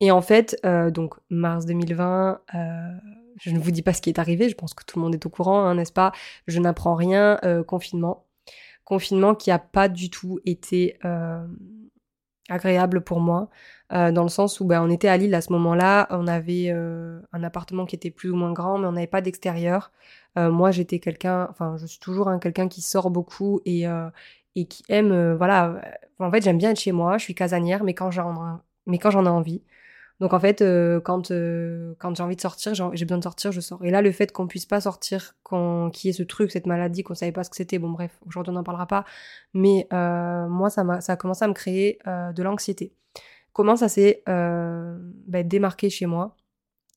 Et 0.00 0.10
en 0.10 0.22
fait, 0.22 0.56
donc 0.64 1.16
mars 1.28 1.66
2020, 1.66 2.40
je 3.38 3.50
ne 3.50 3.58
vous 3.58 3.70
dis 3.70 3.82
pas 3.82 3.92
ce 3.92 4.00
qui 4.00 4.08
est 4.08 4.18
arrivé. 4.18 4.48
Je 4.48 4.54
pense 4.54 4.72
que 4.72 4.82
tout 4.82 4.98
le 4.98 5.04
monde 5.04 5.14
est 5.14 5.26
au 5.26 5.28
courant, 5.28 5.62
hein, 5.62 5.74
n'est-ce 5.74 5.92
pas? 5.92 6.12
Je 6.46 6.58
n'apprends 6.58 6.94
rien. 6.94 7.38
confinement, 7.66 8.24
confinement 8.84 9.34
qui 9.34 9.50
a 9.50 9.58
pas 9.58 9.90
du 9.90 10.08
tout 10.08 10.40
été 10.46 10.98
agréable 12.50 13.02
pour 13.02 13.20
moi. 13.20 13.48
Euh, 13.92 14.12
dans 14.12 14.22
le 14.22 14.28
sens 14.28 14.60
où 14.60 14.64
ben, 14.64 14.82
on 14.82 14.90
était 14.90 15.08
à 15.08 15.16
Lille 15.16 15.34
à 15.34 15.40
ce 15.40 15.52
moment-là, 15.52 16.06
on 16.10 16.26
avait 16.28 16.70
euh, 16.70 17.20
un 17.32 17.42
appartement 17.42 17.86
qui 17.86 17.96
était 17.96 18.10
plus 18.10 18.30
ou 18.30 18.36
moins 18.36 18.52
grand, 18.52 18.78
mais 18.78 18.86
on 18.86 18.92
n'avait 18.92 19.06
pas 19.06 19.20
d'extérieur. 19.20 19.90
Euh, 20.38 20.50
moi, 20.50 20.70
j'étais 20.70 21.00
quelqu'un, 21.00 21.48
enfin, 21.50 21.76
je 21.78 21.86
suis 21.86 21.98
toujours 21.98 22.28
un 22.28 22.38
quelqu'un 22.38 22.68
qui 22.68 22.82
sort 22.82 23.10
beaucoup 23.10 23.60
et, 23.64 23.84
et 24.56 24.66
qui 24.66 24.84
aime, 24.88 25.34
voilà. 25.34 25.80
En 26.18 26.30
fait, 26.30 26.42
j'aime 26.42 26.58
bien 26.58 26.70
être 26.70 26.80
chez 26.80 26.92
moi, 26.92 27.18
je 27.18 27.24
suis 27.24 27.34
casanière, 27.34 27.84
mais 27.84 27.94
quand 27.94 28.10
j'en, 28.10 28.60
mais 28.86 28.98
quand 28.98 29.10
j'en 29.10 29.26
ai 29.26 29.28
envie. 29.28 29.62
Donc 30.20 30.34
en 30.34 30.40
fait, 30.40 30.62
quand 31.04 31.32
quand 31.98 32.14
j'ai 32.14 32.22
envie 32.22 32.36
de 32.36 32.40
sortir, 32.40 32.74
j'ai 32.74 33.04
besoin 33.04 33.18
de 33.18 33.22
sortir, 33.22 33.52
je 33.52 33.60
sors. 33.60 33.82
Et 33.84 33.90
là, 33.90 34.02
le 34.02 34.12
fait 34.12 34.32
qu'on 34.32 34.46
puisse 34.46 34.66
pas 34.66 34.80
sortir, 34.80 35.34
qu'on 35.42 35.90
qu'il 35.90 36.08
y 36.08 36.10
ait 36.10 36.16
ce 36.16 36.22
truc, 36.22 36.50
cette 36.50 36.66
maladie, 36.66 37.02
qu'on 37.02 37.14
savait 37.14 37.32
pas 37.32 37.42
ce 37.42 37.50
que 37.50 37.56
c'était, 37.56 37.78
bon 37.78 37.90
bref, 37.90 38.20
aujourd'hui 38.26 38.50
on 38.50 38.54
n'en 38.54 38.62
parlera 38.62 38.86
pas. 38.86 39.04
Mais 39.54 39.88
moi, 39.90 40.68
ça 40.68 40.84
m'a 40.84 41.00
ça 41.00 41.14
a 41.14 41.16
commencé 41.16 41.44
à 41.44 41.48
me 41.48 41.54
créer 41.54 41.98
de 42.06 42.42
l'anxiété. 42.42 42.92
Comment 43.52 43.76
ça 43.76 43.88
s'est 43.88 44.22
euh, 44.28 44.96
bah, 45.26 45.42
démarqué 45.42 45.90
chez 45.90 46.06
moi? 46.06 46.36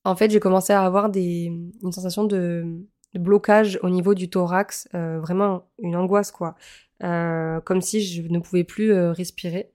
En 0.04 0.16
fait, 0.16 0.30
j'ai 0.30 0.40
commencé 0.40 0.72
à 0.72 0.82
avoir 0.84 1.10
des, 1.10 1.52
une 1.82 1.92
sensation 1.92 2.24
de, 2.24 2.86
blocage 3.14 3.78
au 3.82 3.90
niveau 3.90 4.14
du 4.14 4.28
thorax, 4.28 4.88
euh, 4.94 5.20
vraiment 5.20 5.68
une 5.78 5.94
angoisse 5.94 6.32
quoi, 6.32 6.56
euh, 7.04 7.60
comme 7.60 7.80
si 7.80 8.02
je 8.02 8.22
ne 8.22 8.40
pouvais 8.40 8.64
plus 8.64 8.92
respirer. 8.92 9.70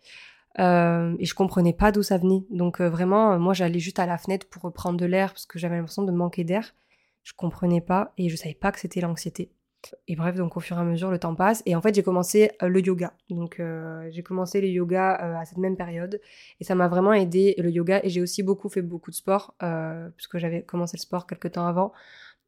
Et 0.59 1.25
je 1.25 1.33
comprenais 1.33 1.73
pas 1.73 1.91
d'où 1.91 2.03
ça 2.03 2.17
venait. 2.17 2.45
Donc 2.49 2.81
vraiment, 2.81 3.39
moi 3.39 3.53
j'allais 3.53 3.79
juste 3.79 3.99
à 3.99 4.05
la 4.05 4.17
fenêtre 4.17 4.47
pour 4.49 4.71
prendre 4.73 4.97
de 4.97 5.05
l'air 5.05 5.33
parce 5.33 5.45
que 5.45 5.57
j'avais 5.57 5.77
l'impression 5.77 6.03
de 6.03 6.11
manquer 6.11 6.43
d'air. 6.43 6.73
Je 7.23 7.33
comprenais 7.33 7.81
pas 7.81 8.13
et 8.17 8.29
je 8.29 8.35
savais 8.35 8.55
pas 8.55 8.71
que 8.71 8.79
c'était 8.79 9.01
l'anxiété. 9.01 9.51
Et 10.07 10.15
bref, 10.15 10.35
donc 10.35 10.57
au 10.57 10.59
fur 10.59 10.77
et 10.77 10.81
à 10.81 10.83
mesure, 10.83 11.09
le 11.09 11.19
temps 11.19 11.35
passe. 11.35 11.63
Et 11.65 11.75
en 11.75 11.81
fait, 11.81 11.95
j'ai 11.95 12.03
commencé 12.03 12.51
euh, 12.61 12.67
le 12.67 12.81
yoga. 12.81 13.13
Donc, 13.29 13.59
euh, 13.59 14.07
j'ai 14.11 14.23
commencé 14.23 14.61
le 14.61 14.67
yoga 14.67 15.19
euh, 15.21 15.39
à 15.39 15.45
cette 15.45 15.57
même 15.57 15.77
période. 15.77 16.19
Et 16.59 16.63
ça 16.63 16.75
m'a 16.75 16.87
vraiment 16.87 17.13
aidé, 17.13 17.55
le 17.57 17.69
yoga. 17.69 18.01
Et 18.03 18.09
j'ai 18.09 18.21
aussi 18.21 18.43
beaucoup 18.43 18.69
fait 18.69 18.81
beaucoup 18.81 19.11
de 19.11 19.15
sport, 19.15 19.55
puisque 20.15 20.37
j'avais 20.37 20.63
commencé 20.63 20.97
le 20.97 21.01
sport 21.01 21.27
quelques 21.27 21.53
temps 21.53 21.67
avant. 21.67 21.93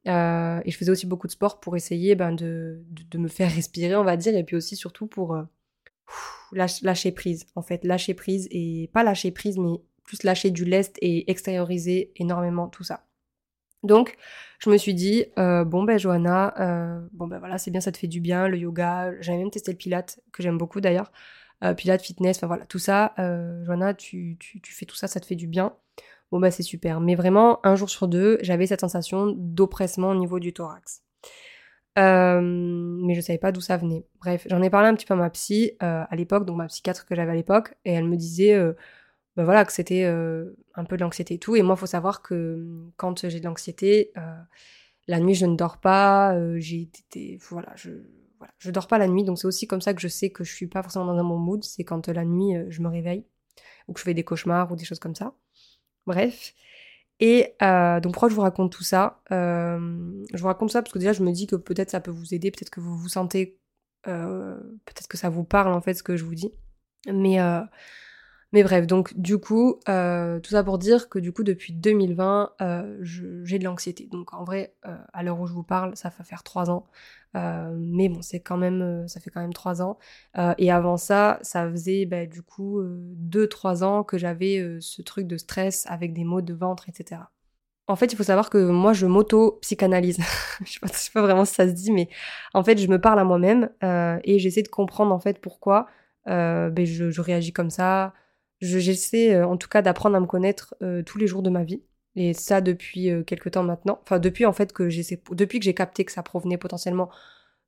et 0.05 0.71
je 0.71 0.77
faisais 0.77 0.91
aussi 0.91 1.07
beaucoup 1.07 1.27
de 1.27 1.31
sport 1.31 1.59
pour 1.59 1.75
essayer 1.75 2.15
ben, 2.15 2.31
de, 2.33 2.83
de, 2.89 3.17
me 3.17 3.27
faire 3.27 3.51
respirer, 3.51 3.95
on 3.95 4.03
va 4.03 4.17
dire. 4.17 4.35
Et 4.35 4.43
puis 4.43 4.55
aussi, 4.55 4.75
surtout, 4.75 5.07
pour 5.07 5.37
lâcher 6.51 7.11
prise. 7.11 7.45
En 7.55 7.61
fait, 7.61 7.83
lâcher 7.83 8.13
prise. 8.13 8.47
Et 8.51 8.89
pas 8.93 9.03
lâcher 9.03 9.31
prise, 9.31 9.57
mais 9.57 9.81
plus 10.03 10.23
lâcher 10.23 10.51
du 10.51 10.65
lest 10.65 10.97
et 11.01 11.29
extérioriser 11.31 12.11
énormément 12.17 12.67
tout 12.67 12.83
ça. 12.83 13.05
Donc, 13.83 14.17
je 14.59 14.69
me 14.69 14.77
suis 14.77 14.93
dit, 14.93 15.25
euh, 15.39 15.63
bon 15.63 15.83
ben 15.83 15.97
Johanna, 15.97 16.53
euh, 16.59 17.01
bon 17.13 17.27
ben 17.27 17.39
voilà, 17.39 17.57
c'est 17.57 17.71
bien, 17.71 17.81
ça 17.81 17.91
te 17.91 17.97
fait 17.97 18.07
du 18.07 18.21
bien, 18.21 18.47
le 18.47 18.57
yoga, 18.57 19.11
j'avais 19.21 19.39
même 19.39 19.49
testé 19.49 19.71
le 19.71 19.77
pilate, 19.77 20.19
que 20.31 20.43
j'aime 20.43 20.57
beaucoup 20.57 20.81
d'ailleurs, 20.81 21.11
euh, 21.63 21.73
pilate, 21.73 22.01
fitness, 22.01 22.37
enfin 22.37 22.47
voilà, 22.47 22.65
tout 22.65 22.77
ça, 22.77 23.13
Johanna, 23.17 23.93
tu, 23.95 24.37
tu, 24.39 24.61
tu, 24.61 24.73
fais 24.73 24.85
tout 24.85 24.95
ça, 24.95 25.07
ça 25.07 25.19
te 25.19 25.25
fait 25.25 25.35
du 25.35 25.47
bien. 25.47 25.75
Bon 26.31 26.39
ben 26.39 26.51
c'est 26.51 26.63
super. 26.63 27.01
Mais 27.01 27.15
vraiment, 27.15 27.59
un 27.65 27.75
jour 27.75 27.89
sur 27.89 28.07
deux, 28.07 28.37
j'avais 28.41 28.67
cette 28.67 28.81
sensation 28.81 29.33
d'oppressement 29.35 30.11
au 30.11 30.15
niveau 30.15 30.39
du 30.39 30.53
thorax. 30.53 31.03
Mais 31.97 33.15
je 33.15 33.21
savais 33.21 33.39
pas 33.39 33.51
d'où 33.51 33.61
ça 33.61 33.77
venait. 33.77 34.05
Bref, 34.19 34.47
j'en 34.49 34.61
ai 34.61 34.69
parlé 34.69 34.87
un 34.87 34.95
petit 34.95 35.05
peu 35.05 35.13
à 35.13 35.17
ma 35.17 35.29
psy 35.29 35.71
à 35.79 36.15
l'époque, 36.15 36.45
donc 36.45 36.57
ma 36.57 36.67
psychiatre 36.67 37.05
que 37.05 37.15
j'avais 37.15 37.31
à 37.31 37.35
l'époque, 37.35 37.75
et 37.85 37.93
elle 37.93 38.05
me 38.05 38.17
disait 38.17 38.57
ben 39.37 39.45
voilà, 39.45 39.63
que 39.65 39.71
c'était 39.71 40.03
euh, 40.03 40.57
un 40.75 40.83
peu 40.83 40.97
de 40.97 41.01
l'anxiété 41.01 41.35
et 41.35 41.39
tout. 41.39 41.55
Et 41.55 41.61
moi, 41.61 41.75
il 41.75 41.79
faut 41.79 41.85
savoir 41.85 42.21
que 42.21 42.55
hum, 42.55 42.91
quand 42.97 43.27
j'ai 43.29 43.39
de 43.39 43.45
l'anxiété, 43.45 44.11
euh, 44.17 44.35
la 45.07 45.19
nuit, 45.19 45.35
je 45.35 45.45
ne 45.45 45.55
dors 45.55 45.79
pas. 45.79 46.35
Euh, 46.35 46.59
j'ai 46.59 46.81
été, 46.81 47.37
voilà, 47.49 47.71
je, 47.75 47.91
voilà, 48.39 48.53
je 48.59 48.71
dors 48.71 48.87
pas 48.87 48.97
la 48.97 49.07
nuit. 49.07 49.23
Donc 49.23 49.39
c'est 49.39 49.47
aussi 49.47 49.67
comme 49.67 49.81
ça 49.81 49.93
que 49.93 50.01
je 50.01 50.07
sais 50.07 50.31
que 50.31 50.43
je 50.43 50.53
suis 50.53 50.67
pas 50.67 50.83
forcément 50.83 51.05
dans 51.05 51.17
un 51.17 51.23
bon 51.23 51.37
mood. 51.37 51.63
C'est 51.63 51.83
quand 51.83 52.07
la 52.09 52.25
nuit, 52.25 52.55
je 52.69 52.81
me 52.81 52.89
réveille. 52.89 53.25
ou 53.87 53.93
que 53.93 53.99
je 53.99 54.05
fais 54.05 54.13
des 54.13 54.23
cauchemars 54.23 54.71
ou 54.71 54.75
des 54.75 54.85
choses 54.85 54.99
comme 54.99 55.15
ça. 55.15 55.33
Bref. 56.07 56.53
Et 57.21 57.53
euh, 57.61 57.99
donc 57.99 58.13
pourquoi 58.13 58.29
je 58.29 58.33
vous 58.33 58.41
raconte 58.41 58.71
tout 58.71 58.83
ça 58.83 59.21
euh, 59.31 59.77
Je 60.33 60.41
vous 60.41 60.47
raconte 60.47 60.71
ça 60.71 60.81
parce 60.81 60.91
que 60.91 60.97
déjà 60.97 61.13
je 61.13 61.23
me 61.23 61.31
dis 61.31 61.45
que 61.45 61.55
peut-être 61.55 61.91
ça 61.91 62.01
peut 62.01 62.09
vous 62.09 62.33
aider, 62.33 62.49
peut-être 62.49 62.71
que 62.71 62.79
vous 62.79 62.97
vous 62.97 63.09
sentez, 63.09 63.59
euh, 64.07 64.57
peut-être 64.85 65.07
que 65.07 65.17
ça 65.17 65.29
vous 65.29 65.43
parle 65.43 65.71
en 65.71 65.81
fait 65.81 65.93
ce 65.93 66.01
que 66.01 66.17
je 66.17 66.25
vous 66.25 66.33
dis. 66.33 66.51
Mais 67.07 67.37
mais 68.53 68.63
bref, 68.63 68.85
donc 68.85 69.17
du 69.17 69.37
coup, 69.37 69.79
euh, 69.87 70.39
tout 70.41 70.49
ça 70.51 70.63
pour 70.63 70.77
dire 70.77 71.07
que 71.07 71.19
du 71.19 71.31
coup, 71.31 71.43
depuis 71.43 71.71
2020, 71.71 72.51
euh, 72.61 72.97
j'ai 73.01 73.59
de 73.59 73.63
l'anxiété. 73.63 74.09
Donc 74.11 74.33
en 74.33 74.43
vrai, 74.43 74.73
euh, 74.85 74.97
à 75.13 75.23
l'heure 75.23 75.39
où 75.39 75.47
je 75.47 75.53
vous 75.53 75.63
parle, 75.63 75.95
ça 75.95 76.09
va 76.09 76.23
faire 76.25 76.43
trois 76.43 76.69
ans. 76.69 76.85
mais 77.33 78.09
bon, 78.09 78.21
c'est 78.21 78.41
quand 78.41 78.57
même, 78.57 79.07
ça 79.07 79.21
fait 79.21 79.29
quand 79.29 79.39
même 79.39 79.53
trois 79.53 79.81
ans. 79.81 79.97
et 80.57 80.69
avant 80.71 80.97
ça, 80.97 81.39
ça 81.43 81.69
faisait 81.69 82.05
bah, 82.05 82.25
du 82.25 82.41
coup 82.41 82.81
deux, 82.83 83.47
trois 83.47 83.83
ans 83.83 84.03
que 84.03 84.17
j'avais 84.17 84.77
ce 84.81 85.01
truc 85.01 85.27
de 85.27 85.37
stress 85.37 85.85
avec 85.87 86.13
des 86.13 86.25
maux 86.25 86.41
de 86.41 86.53
ventre, 86.53 86.89
etc. 86.89 87.21
En 87.87 87.95
fait, 87.95 88.13
il 88.13 88.15
faut 88.15 88.23
savoir 88.23 88.49
que 88.49 88.57
moi, 88.57 88.93
je 88.93 89.05
m'auto-psychanalyse. 89.05 90.19
je, 90.65 90.79
sais 90.91 91.11
pas, 91.13 91.21
vraiment 91.21 91.45
si 91.45 91.55
ça 91.55 91.67
se 91.67 91.73
dit, 91.73 91.91
mais 91.91 92.09
en 92.53 92.63
fait, 92.63 92.77
je 92.77 92.87
me 92.87 92.99
parle 92.99 93.19
à 93.19 93.23
moi-même 93.23 93.69
et 93.81 94.39
j'essaie 94.39 94.63
de 94.63 94.67
comprendre 94.67 95.13
en 95.13 95.19
fait 95.19 95.39
pourquoi 95.39 95.87
ben, 96.25 96.85
je 96.85 97.21
réagis 97.21 97.53
comme 97.53 97.69
ça, 97.69 98.13
J'essaie 98.61 99.33
euh, 99.33 99.47
en 99.47 99.57
tout 99.57 99.67
cas 99.67 99.81
d'apprendre 99.81 100.15
à 100.15 100.19
me 100.19 100.27
connaître 100.27 100.75
euh, 100.83 101.01
tous 101.01 101.17
les 101.17 101.27
jours 101.27 101.41
de 101.41 101.49
ma 101.49 101.63
vie. 101.63 101.81
Et 102.15 102.33
ça 102.33 102.61
depuis 102.61 103.09
euh, 103.09 103.23
quelques 103.23 103.51
temps 103.51 103.63
maintenant. 103.63 103.99
Enfin, 104.03 104.19
depuis 104.19 104.45
en 104.45 104.53
fait 104.53 104.71
que 104.71 104.89
j'essaie, 104.89 105.19
depuis 105.31 105.59
que 105.59 105.65
j'ai 105.65 105.73
capté 105.73 106.05
que 106.05 106.11
ça 106.11 106.21
provenait 106.21 106.57
potentiellement 106.57 107.09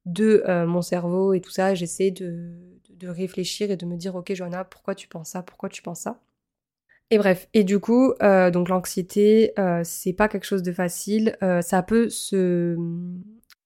de 0.05 0.43
mon 0.65 0.81
cerveau 0.81 1.33
et 1.33 1.39
tout 1.39 1.50
ça, 1.50 1.73
j'essaie 1.75 2.12
de, 2.12 2.51
de, 2.89 3.07
réfléchir 3.07 3.71
et 3.71 3.77
de 3.77 3.85
me 3.85 3.95
dire, 3.95 4.15
ok, 4.15 4.33
Johanna, 4.33 4.65
pourquoi 4.65 4.95
tu 4.95 5.07
penses 5.07 5.29
ça? 5.29 5.43
Pourquoi 5.43 5.69
tu 5.69 5.81
penses 5.81 6.01
ça? 6.01 6.19
Et 7.09 7.17
bref, 7.17 7.47
et 7.53 7.63
du 7.63 7.79
coup, 7.79 8.13
donc 8.19 8.67
l'anxiété, 8.67 9.53
c'est 9.83 10.12
pas 10.12 10.27
quelque 10.27 10.43
chose 10.43 10.62
de 10.62 10.73
facile. 10.73 11.38
ça 11.62 11.83
peut 11.83 12.09
se 12.09 12.75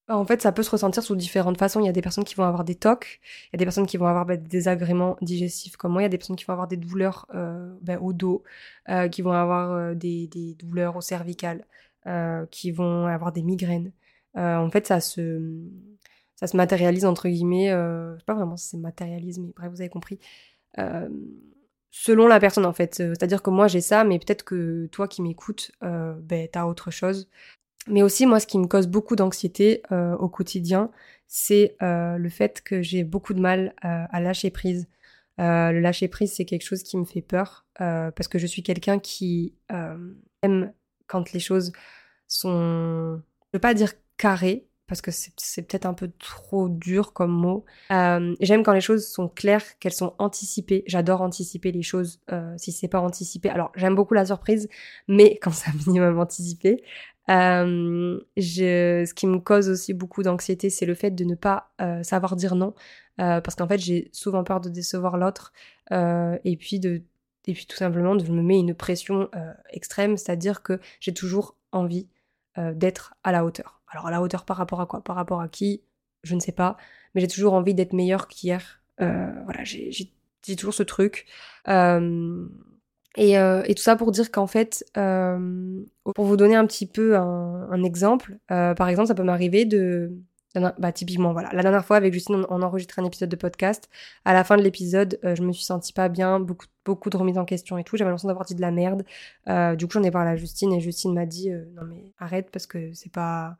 en 0.10 0.26
fait, 0.26 0.42
ça 0.42 0.52
peut 0.52 0.64
se 0.64 0.70
ressentir 0.70 1.04
sous 1.04 1.16
différentes 1.16 1.58
façons. 1.58 1.82
Il 1.82 1.86
y 1.86 1.90
a 1.90 1.94
des 1.94 2.02
personnes 2.02 2.24
qui 2.24 2.36
vont 2.36 2.46
avoir 2.46 2.64
des 2.64 2.76
tocs, 2.76 3.20
il 3.48 3.50
y 3.54 3.56
a 3.56 3.60
des 3.60 3.66
personnes 3.66 3.86
qui 3.86 3.98
vont 3.98 4.08
avoir 4.08 4.26
bah, 4.26 4.38
des 4.38 4.48
désagréments 4.48 5.18
digestifs 5.22 5.76
comme 5.76 5.92
moi, 5.92 6.02
il 6.02 6.06
y 6.06 6.08
a 6.08 6.10
des 6.10 6.18
personnes 6.18 6.38
qui 6.38 6.46
vont 6.46 6.54
avoir 6.54 6.68
des 6.68 6.78
douleurs 6.78 7.26
euh, 7.36 7.74
bah, 7.82 8.00
au 8.00 8.14
dos, 8.14 8.44
euh, 8.90 9.10
qui 9.10 9.22
vont 9.22 9.34
avoir 9.34 9.72
euh, 9.72 9.94
des, 9.96 10.30
douleurs 10.60 10.96
au 10.96 11.02
cervical, 11.02 11.66
qui 12.52 12.72
vont 12.72 13.06
avoir 13.08 13.34
des 13.34 13.44
migraines. 13.44 13.92
en 14.36 14.70
fait, 14.72 14.88
ça 14.88 15.02
se, 15.02 15.62
matérialise 16.54 17.06
entre 17.06 17.28
guillemets, 17.28 17.70
je 17.70 18.16
sais 18.18 18.26
pas 18.26 18.34
vraiment 18.34 18.56
si 18.56 18.70
c'est 18.70 18.78
matérialise, 18.78 19.40
mais 19.40 19.52
bref, 19.54 19.70
vous 19.72 19.82
avez 19.82 19.90
compris. 19.90 20.18
selon 21.92 22.28
la 22.28 22.40
personne 22.40 22.66
en 22.66 22.72
fait, 22.72 22.96
c'est-à-dire 22.96 23.44
que 23.44 23.50
moi 23.50 23.68
j'ai 23.68 23.82
ça, 23.82 24.06
mais 24.06 24.20
peut-être 24.20 24.44
que 24.44 24.86
toi 24.88 25.10
qui 25.10 25.22
m'écoutes, 25.22 25.74
ben, 25.82 26.48
t'as 26.50 26.66
autre 26.66 26.92
chose. 26.92 27.28
Mais 27.88 28.04
aussi, 28.04 28.26
moi, 28.26 28.40
ce 28.40 28.48
qui 28.48 28.58
me 28.58 28.68
cause 28.68 28.88
beaucoup 28.88 29.16
d'anxiété 29.16 29.82
euh, 29.92 30.16
au 30.18 30.28
quotidien, 30.30 30.92
c'est 31.28 31.76
euh, 31.82 32.18
le 32.18 32.30
fait 32.30 32.62
que 32.62 32.82
j'ai 32.82 33.04
beaucoup 33.04 33.34
de 33.34 33.40
mal 33.40 33.74
euh, 33.86 34.06
à 34.10 34.20
lâcher 34.20 34.50
prise. 34.50 34.88
le 35.38 35.80
lâcher 35.80 36.08
prise, 36.08 36.34
c'est 36.34 36.46
quelque 36.46 36.64
chose 36.66 36.84
qui 36.84 36.98
me 36.98 37.06
fait 37.06 37.22
peur 37.22 37.66
parce 37.78 38.28
que 38.28 38.40
je 38.40 38.48
suis 38.48 38.64
quelqu'un 38.64 38.98
qui 39.00 39.54
aime 40.42 40.74
quand 41.06 41.32
les 41.32 41.40
choses 41.40 41.72
sont, 42.28 43.22
je 43.52 43.58
veux 43.58 43.60
pas 43.60 43.76
dire 43.76 43.94
carrées, 44.18 44.68
parce 44.88 45.02
que 45.02 45.12
c'est 45.12 45.62
peut-être 45.64 45.86
un 45.86 45.94
peu 45.94 46.10
trop 46.18 46.70
dur 46.70 47.14
comme 47.14 47.32
mot. 47.32 47.66
J'aime 47.90 48.64
quand 48.64 48.74
les 48.74 48.82
choses 48.82 49.08
sont 49.08 49.28
claires, 49.28 49.78
qu'elles 49.80 49.94
sont 49.94 50.14
anticipées. 50.18 50.84
J'adore 50.88 51.22
anticiper 51.22 51.72
les 51.72 51.84
choses 51.84 52.22
si 52.58 52.72
c'est 52.72 52.88
pas 52.88 53.02
anticipé. 53.02 53.50
Alors 53.50 53.72
j'aime 53.76 53.96
beaucoup 53.96 54.14
la 54.14 54.26
surprise, 54.26 54.70
mais 55.08 55.38
quand 55.42 55.52
c'est 55.52 55.70
un 55.70 55.74
minimum 55.86 56.20
anticipé. 56.20 56.84
Euh, 57.30 58.20
je, 58.38 59.04
ce 59.06 59.14
qui 59.14 59.28
me 59.28 59.40
cause 59.40 59.70
aussi 59.70 59.94
beaucoup 59.94 60.24
d'anxiété, 60.24 60.70
c'est 60.70 60.86
le 60.86 60.94
fait 60.94 61.12
de 61.12 61.26
ne 61.26 61.36
pas 61.36 61.72
euh, 61.82 62.02
savoir 62.04 62.38
dire 62.38 62.56
non, 62.56 62.74
euh, 63.20 63.42
parce 63.42 63.56
qu'en 63.56 63.68
fait, 63.68 63.80
j'ai 63.80 64.10
souvent 64.14 64.44
peur 64.44 64.62
de 64.62 64.70
décevoir 64.70 65.18
l'autre, 65.18 65.52
euh, 65.92 66.38
et 66.46 66.56
puis 66.56 66.80
de, 66.80 67.02
et 67.46 67.54
puis 67.54 67.66
tout 67.66 67.76
simplement, 67.76 68.18
je 68.18 68.32
me 68.32 68.42
mets 68.42 68.60
une 68.60 68.74
pression 68.74 69.30
euh, 69.36 69.54
extrême, 69.72 70.16
c'est-à-dire 70.16 70.64
que 70.64 70.80
j'ai 71.00 71.14
toujours 71.14 71.56
envie 71.72 72.08
d'être 72.74 73.14
à 73.24 73.32
la 73.32 73.46
hauteur. 73.46 73.77
Alors 73.90 74.08
à 74.08 74.12
la 74.12 74.22
hauteur 74.22 74.46
par 74.46 74.58
rapport 74.58 74.82
à 74.82 74.86
quoi? 74.86 75.02
Par 75.02 75.16
rapport 75.16 75.42
à 75.42 75.48
qui? 75.48 75.82
Je 76.24 76.36
ne 76.36 76.40
sais 76.40 76.52
pas, 76.52 76.78
mais 77.14 77.22
j'ai 77.22 77.28
toujours 77.28 77.54
envie 77.54 77.74
d'être 77.74 77.94
meilleure 77.94 78.28
qu'hier. 78.28 78.82
voilà, 79.00 79.64
j'ai 79.64 80.56
toujours 80.58 80.74
ce 80.74 80.84
truc. 80.84 81.26
Euh, 83.18 83.64
et, 83.66 83.76
tout 83.76 83.82
ça 83.82 83.96
pour 83.96 84.12
dire 84.12 84.32
qu'en 84.32 84.48
fait, 84.48 84.86
euh, 84.98 85.82
pour 86.16 86.26
vous 86.26 86.38
donner 86.38 86.56
un 86.56 86.66
petit 86.68 86.86
peu 86.86 87.18
un, 87.18 87.84
exemple, 87.84 88.38
euh, 88.52 88.74
par 88.76 88.90
exemple, 88.90 89.08
ça 89.08 89.16
peut 89.16 89.24
m'arriver 89.24 89.66
de... 89.66 90.12
Bah, 90.78 90.92
typiquement, 90.92 91.34
voilà. 91.34 91.50
La 91.54 91.62
dernière 91.62 91.86
fois, 91.86 91.98
avec 91.98 92.14
Justine, 92.14 92.46
on, 92.50 92.62
enregistre 92.62 93.00
un 93.00 93.06
épisode 93.06 93.30
de 93.30 93.36
podcast. 93.36 93.90
À 94.26 94.34
la 94.34 94.44
fin 94.44 94.58
de 94.58 94.62
l'épisode, 94.62 95.20
je 95.24 95.42
me 95.42 95.52
suis 95.52 95.64
sentie 95.64 95.94
pas 95.94 96.10
bien, 96.10 96.40
beaucoup, 96.40 96.68
beaucoup 96.86 97.10
de 97.10 97.18
remises 97.18 97.38
en 97.38 97.46
question 97.46 97.78
et 97.78 97.84
tout. 97.84 97.98
J'avais 97.98 98.10
l'impression 98.10 98.28
d'avoir 98.28 98.46
dit 98.46 98.56
de 98.56 98.62
la 98.62 98.72
merde. 98.72 99.04
du 99.78 99.88
coup, 99.88 99.94
j'en 99.94 100.04
ai 100.04 100.12
parlé 100.12 100.32
à 100.32 100.36
Justine 100.36 100.74
et 100.74 100.80
Justine 100.80 101.14
m'a 101.14 101.26
dit 101.26 101.50
Non, 101.52 101.84
mais 101.88 102.14
arrête 102.18 102.50
parce 102.52 102.66
que 102.66 102.94
c'est 102.94 103.12
pas. 103.12 103.58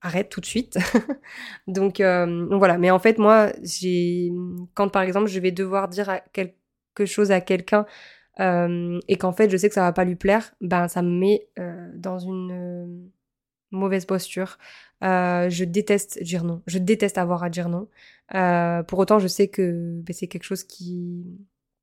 Arrête 0.00 0.28
tout 0.28 0.40
de 0.40 0.46
suite. 0.46 0.78
donc, 1.66 1.98
donc, 2.00 2.58
voilà. 2.58 2.78
Mais 2.78 2.90
en 2.90 2.98
fait, 2.98 3.18
moi, 3.18 3.52
j'ai. 3.62 4.32
Quand 4.74 4.88
par 4.88 5.02
exemple, 5.02 5.28
je 5.28 5.40
vais 5.40 5.52
devoir 5.52 5.88
dire 5.88 6.20
quelque 6.32 7.06
chose 7.06 7.30
à 7.30 7.40
quelqu'un 7.40 7.86
euh, 8.40 8.98
et 9.08 9.16
qu'en 9.16 9.32
fait 9.32 9.50
je 9.50 9.56
sais 9.56 9.68
que 9.68 9.74
ça 9.74 9.82
va 9.82 9.92
pas 9.92 10.04
lui 10.04 10.16
plaire, 10.16 10.54
ben 10.60 10.88
ça 10.88 11.02
me 11.02 11.10
met 11.10 11.48
euh, 11.58 11.90
dans 11.94 12.18
une 12.18 12.50
euh, 12.52 12.86
mauvaise 13.72 14.04
posture. 14.04 14.58
je 15.02 15.64
déteste 15.64 16.22
dire 16.22 16.44
non, 16.44 16.62
je 16.66 16.78
déteste 16.78 17.18
avoir 17.18 17.42
à 17.42 17.50
dire 17.50 17.68
non. 17.68 17.88
pour 18.84 18.98
autant, 18.98 19.18
je 19.18 19.26
sais 19.26 19.48
que 19.48 20.00
ben, 20.02 20.14
c'est 20.14 20.28
quelque 20.28 20.44
chose 20.44 20.64
qui 20.64 21.24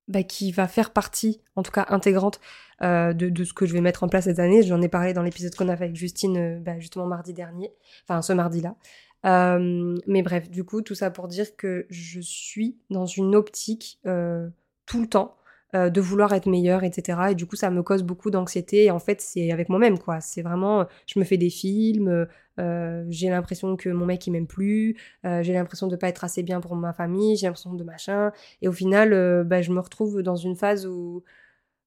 ben, 0.07 0.23
qui 0.23 0.51
va 0.51 0.67
faire 0.67 0.91
partie, 0.91 1.41
en 1.55 1.61
tout 1.61 1.71
cas 1.71 1.85
intégrante, 1.89 2.39
de, 2.81 3.11
de, 3.11 3.43
ce 3.43 3.53
que 3.53 3.65
je 3.65 3.73
vais 3.73 3.81
mettre 3.81 4.03
en 4.03 4.07
place 4.07 4.23
cette 4.23 4.39
année. 4.39 4.63
J'en 4.63 4.81
ai 4.81 4.89
parlé 4.89 5.13
dans 5.13 5.21
l'épisode 5.21 5.53
qu'on 5.53 5.69
a 5.69 5.77
fait 5.77 5.83
avec 5.85 5.95
Justine, 5.95 6.59
ben, 6.63 6.79
justement 6.79 7.05
mardi 7.05 7.33
dernier, 7.33 7.71
enfin 8.07 8.21
ce 8.21 8.33
mardi-là. 8.33 8.75
mais 9.23 10.21
bref, 10.23 10.49
du 10.49 10.63
coup, 10.63 10.81
tout 10.81 10.95
ça 10.95 11.11
pour 11.11 11.27
dire 11.27 11.55
que 11.55 11.85
je 11.89 12.21
suis 12.21 12.77
dans 12.89 13.05
une 13.05 13.35
optique 13.35 13.99
tout 14.03 15.01
le 15.01 15.07
temps 15.07 15.38
euh, 15.75 15.91
de 15.91 16.01
vouloir 16.01 16.33
être 16.33 16.47
meilleure, 16.47 16.83
etc. 16.83 17.19
Et 17.29 17.35
du 17.35 17.45
coup, 17.45 17.55
ça 17.55 17.69
me 17.69 17.83
cause 17.83 18.01
beaucoup 18.01 18.31
d'anxiété. 18.31 18.85
Et 18.85 18.91
en 18.91 18.97
fait, 18.97 19.21
c'est 19.21 19.51
avec 19.51 19.69
moi-même, 19.69 19.99
quoi. 19.99 20.19
C'est 20.19 20.41
vraiment, 20.41 20.87
je 21.05 21.19
me 21.19 21.23
fais 21.25 21.37
des 21.37 21.51
films, 21.51 22.27
euh, 22.59 23.05
j'ai 23.09 23.29
l'impression 23.29 23.75
que 23.75 23.89
mon 23.89 24.07
mec, 24.07 24.25
il 24.25 24.31
m'aime 24.31 24.47
plus, 24.47 24.97
euh, 25.25 25.43
j'ai 25.43 25.53
l'impression 25.53 25.85
de 25.85 25.95
pas 25.95 26.09
être 26.09 26.23
assez 26.23 26.41
bien 26.41 26.59
pour 26.59 26.75
ma 26.75 26.91
famille, 26.91 27.37
j'ai 27.37 27.45
l'impression 27.45 27.73
de 27.75 27.83
machin. 27.83 28.31
Et 28.63 28.67
au 28.67 28.71
final, 28.71 29.43
bah, 29.45 29.61
je 29.61 29.71
me 29.71 29.79
retrouve 29.79 30.23
dans 30.23 30.35
une 30.35 30.55
phase 30.55 30.87
où 30.87 31.23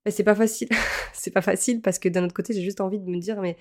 bah, 0.04 0.12
c'est 0.12 0.24
pas 0.24 0.36
facile. 0.36 0.68
c'est 1.12 1.32
pas 1.32 1.42
facile 1.42 1.82
parce 1.82 1.98
que 1.98 2.08
d'un 2.08 2.24
autre 2.24 2.34
côté, 2.34 2.54
j'ai 2.54 2.62
juste 2.62 2.80
envie 2.80 3.00
de 3.00 3.10
me 3.10 3.18
dire, 3.18 3.40
mais 3.40 3.56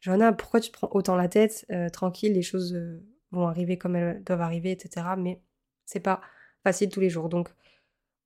Johanna, 0.00 0.32
pourquoi 0.32 0.60
tu 0.60 0.70
prends 0.70 0.88
autant 0.92 1.16
la 1.16 1.28
tête 1.28 1.66
Tranquille, 1.92 2.32
les 2.32 2.42
choses 2.42 2.78
vont 3.32 3.46
arriver 3.48 3.76
comme 3.78 3.96
elles 3.96 4.22
doivent 4.24 4.40
arriver, 4.40 4.70
etc. 4.72 5.06
Mais 5.18 5.42
c'est 5.84 6.00
pas 6.00 6.20
facile 6.64 6.88
tous 6.90 7.00
les 7.00 7.10
jours. 7.10 7.28
Donc, 7.28 7.48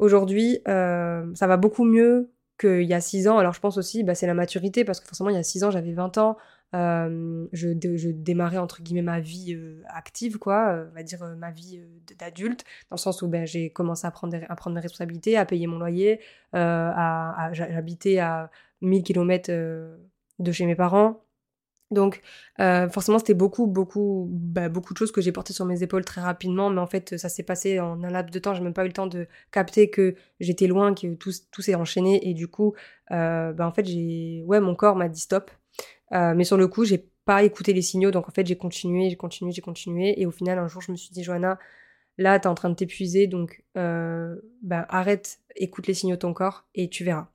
Aujourd'hui, 0.00 0.61
euh, 0.66 1.26
ça 1.35 1.47
va 1.47 1.59
beaucoup 1.59 1.85
mieux 1.85 2.30
qu'il 2.59 2.85
y 2.85 2.95
a 2.95 3.02
6 3.02 3.28
ans. 3.28 3.37
Alors 3.37 3.52
je 3.52 3.61
pense 3.61 3.76
aussi, 3.76 4.02
bah, 4.02 4.14
c'est 4.14 4.26
la 4.26 4.33
maturité, 4.33 4.83
parce 4.83 4.99
que 4.99 5.07
forcément, 5.07 5.28
il 5.28 5.37
y 5.37 5.38
a 5.38 5.42
6 5.42 5.62
ans, 5.62 5.71
j'avais 5.71 5.92
20 5.92 6.16
ans. 6.16 6.38
Euh, 6.75 7.47
je, 7.52 7.69
démarrais 8.11 8.57
entre 8.57 8.80
guillemets 8.80 9.02
ma 9.02 9.21
vie 9.21 9.54
euh, 9.54 9.83
active, 9.88 10.38
quoi, 10.38 10.87
on 10.90 10.95
va 10.95 11.02
dire 11.02 11.23
ma 11.37 11.50
vie 11.50 11.83
d'adulte, 12.19 12.64
dans 12.88 12.95
le 12.95 13.00
sens 13.00 13.21
où 13.21 13.28
ben, 13.28 13.45
j'ai 13.45 13.71
commencé 13.71 14.07
à 14.07 14.11
prendre, 14.11 14.33
mes 14.33 14.80
responsabilités, 14.80 15.37
à 15.37 15.45
payer 15.45 15.66
mon 15.66 15.78
loyer, 15.78 16.21
à, 16.54 17.50
j'habitais 17.52 18.21
à 18.21 18.50
1000 18.80 19.02
km 19.02 19.52
de 20.38 20.52
chez 20.52 20.64
mes 20.64 20.76
parents, 20.76 21.23
donc 21.90 22.23
euh, 22.61 22.88
forcément 22.88 23.18
c'était 23.18 23.35
beaucoup 23.35 23.66
beaucoup 23.66 24.28
bah, 24.30 24.68
beaucoup 24.68 24.92
de 24.92 24.99
choses 24.99 25.11
que 25.11 25.20
j'ai 25.20 25.32
portées 25.32 25.52
sur 25.52 25.64
mes 25.64 25.82
épaules 25.82 26.04
très 26.04 26.20
rapidement, 26.20 26.70
mais 26.70 26.80
en 26.80 26.87
fait 26.87 27.16
ça 27.16 27.28
s'est 27.28 27.42
passé 27.42 27.80
en 27.80 28.02
un 28.04 28.11
laps 28.11 28.32
de 28.32 28.38
temps, 28.38 28.54
j'ai 28.54 28.62
même 28.62 28.75
pas 28.75 28.85
eu 28.85 28.88
le 28.88 28.92
temps 28.92 29.06
de 29.09 29.26
capter 29.50 29.90
que 29.90 30.14
j'étais 30.38 30.66
loin, 30.68 30.94
que 30.94 31.14
tout, 31.14 31.32
tout 31.50 31.62
s'est 31.62 31.75
enchaîné. 31.75 32.28
Et 32.28 32.35
du 32.35 32.49
coup 32.49 32.75
euh, 33.11 33.52
bah, 33.52 33.66
en 33.66 33.73
fait 33.73 33.85
j'ai 33.87 34.42
ouais 34.47 34.61
mon 34.61 34.75
corps 34.76 34.97
m'a 34.97 35.09
dit 35.09 35.20
stop, 35.20 35.50
euh, 36.12 36.35
mais 36.37 36.44
sur 36.44 36.56
le 36.56 36.68
coup 36.68 36.85
j'ai 36.85 37.09
pas 37.25 37.42
écouté 37.42 37.73
les 37.73 37.82
signaux, 37.82 38.11
donc 38.12 38.28
en 38.28 38.32
fait 38.32 38.47
j'ai 38.47 38.56
continué, 38.56 39.11
j'ai 39.11 39.16
continué, 39.16 39.52
j'ai 39.52 39.62
continué. 39.62 40.20
Et 40.20 40.26
au 40.26 40.30
final 40.30 40.59
un 40.59 40.68
jour 40.68 40.82
je 40.82 40.92
me 40.92 40.97
suis 40.97 41.11
dit 41.11 41.25
Johanna 41.25 41.59
là 42.18 42.38
t'es 42.38 42.49
en 42.49 42.54
train 42.54 42.70
de 42.70 42.75
t'épuiser. 42.76 43.26
Donc 43.26 43.64
bah, 43.75 44.87
arrête, 44.88 45.40
écoute 45.56 45.87
les 45.88 45.94
signaux 45.94 46.16
de 46.16 46.20
ton 46.20 46.35
corps 46.35 46.66
et 46.75 46.88
tu 46.88 47.04
verras. 47.04 47.30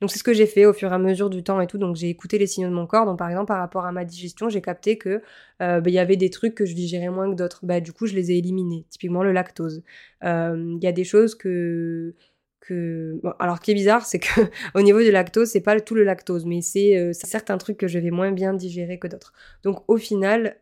Donc 0.00 0.10
c'est 0.10 0.18
ce 0.18 0.24
que 0.24 0.32
j'ai 0.32 0.46
fait 0.46 0.66
au 0.66 0.72
fur 0.72 0.90
et 0.90 0.94
à 0.94 0.98
mesure 0.98 1.30
du 1.30 1.42
temps 1.42 1.60
et 1.60 1.66
tout. 1.66 1.78
Donc 1.78 1.96
j'ai 1.96 2.08
écouté 2.08 2.38
les 2.38 2.46
signaux 2.46 2.68
de 2.68 2.74
mon 2.74 2.86
corps. 2.86 3.06
Donc 3.06 3.18
par 3.18 3.28
exemple 3.28 3.48
par 3.48 3.58
rapport 3.58 3.84
à 3.84 3.92
ma 3.92 4.04
digestion, 4.04 4.48
j'ai 4.48 4.60
capté 4.60 4.98
que 4.98 5.22
euh, 5.62 5.80
bah, 5.80 5.90
il 5.90 5.92
y 5.92 5.98
avait 5.98 6.16
des 6.16 6.30
trucs 6.30 6.54
que 6.54 6.64
je 6.64 6.74
digérais 6.74 7.10
moins 7.10 7.30
que 7.30 7.36
d'autres. 7.36 7.60
Bah 7.64 7.80
du 7.80 7.92
coup 7.92 8.06
je 8.06 8.14
les 8.14 8.32
ai 8.32 8.38
éliminés. 8.38 8.86
Typiquement 8.90 9.22
le 9.22 9.32
lactose. 9.32 9.82
Euh, 10.24 10.76
il 10.76 10.82
y 10.82 10.86
a 10.86 10.92
des 10.92 11.04
choses 11.04 11.34
que 11.34 12.14
que 12.60 13.18
alors 13.38 13.58
qui 13.60 13.70
est 13.70 13.74
bizarre 13.74 14.04
c'est 14.04 14.18
que 14.18 14.28
au 14.74 14.82
niveau 14.82 15.00
du 15.00 15.10
lactose 15.10 15.48
c'est 15.48 15.62
pas 15.62 15.80
tout 15.80 15.94
le 15.94 16.04
lactose 16.04 16.44
mais 16.44 16.60
c'est 16.60 16.94
euh, 16.98 17.14
certains 17.14 17.56
trucs 17.56 17.78
que 17.78 17.88
je 17.88 17.98
vais 17.98 18.10
moins 18.10 18.32
bien 18.32 18.52
digérer 18.52 18.98
que 18.98 19.08
d'autres 19.08 19.32
donc 19.62 19.82
au 19.88 19.96
final 19.96 20.58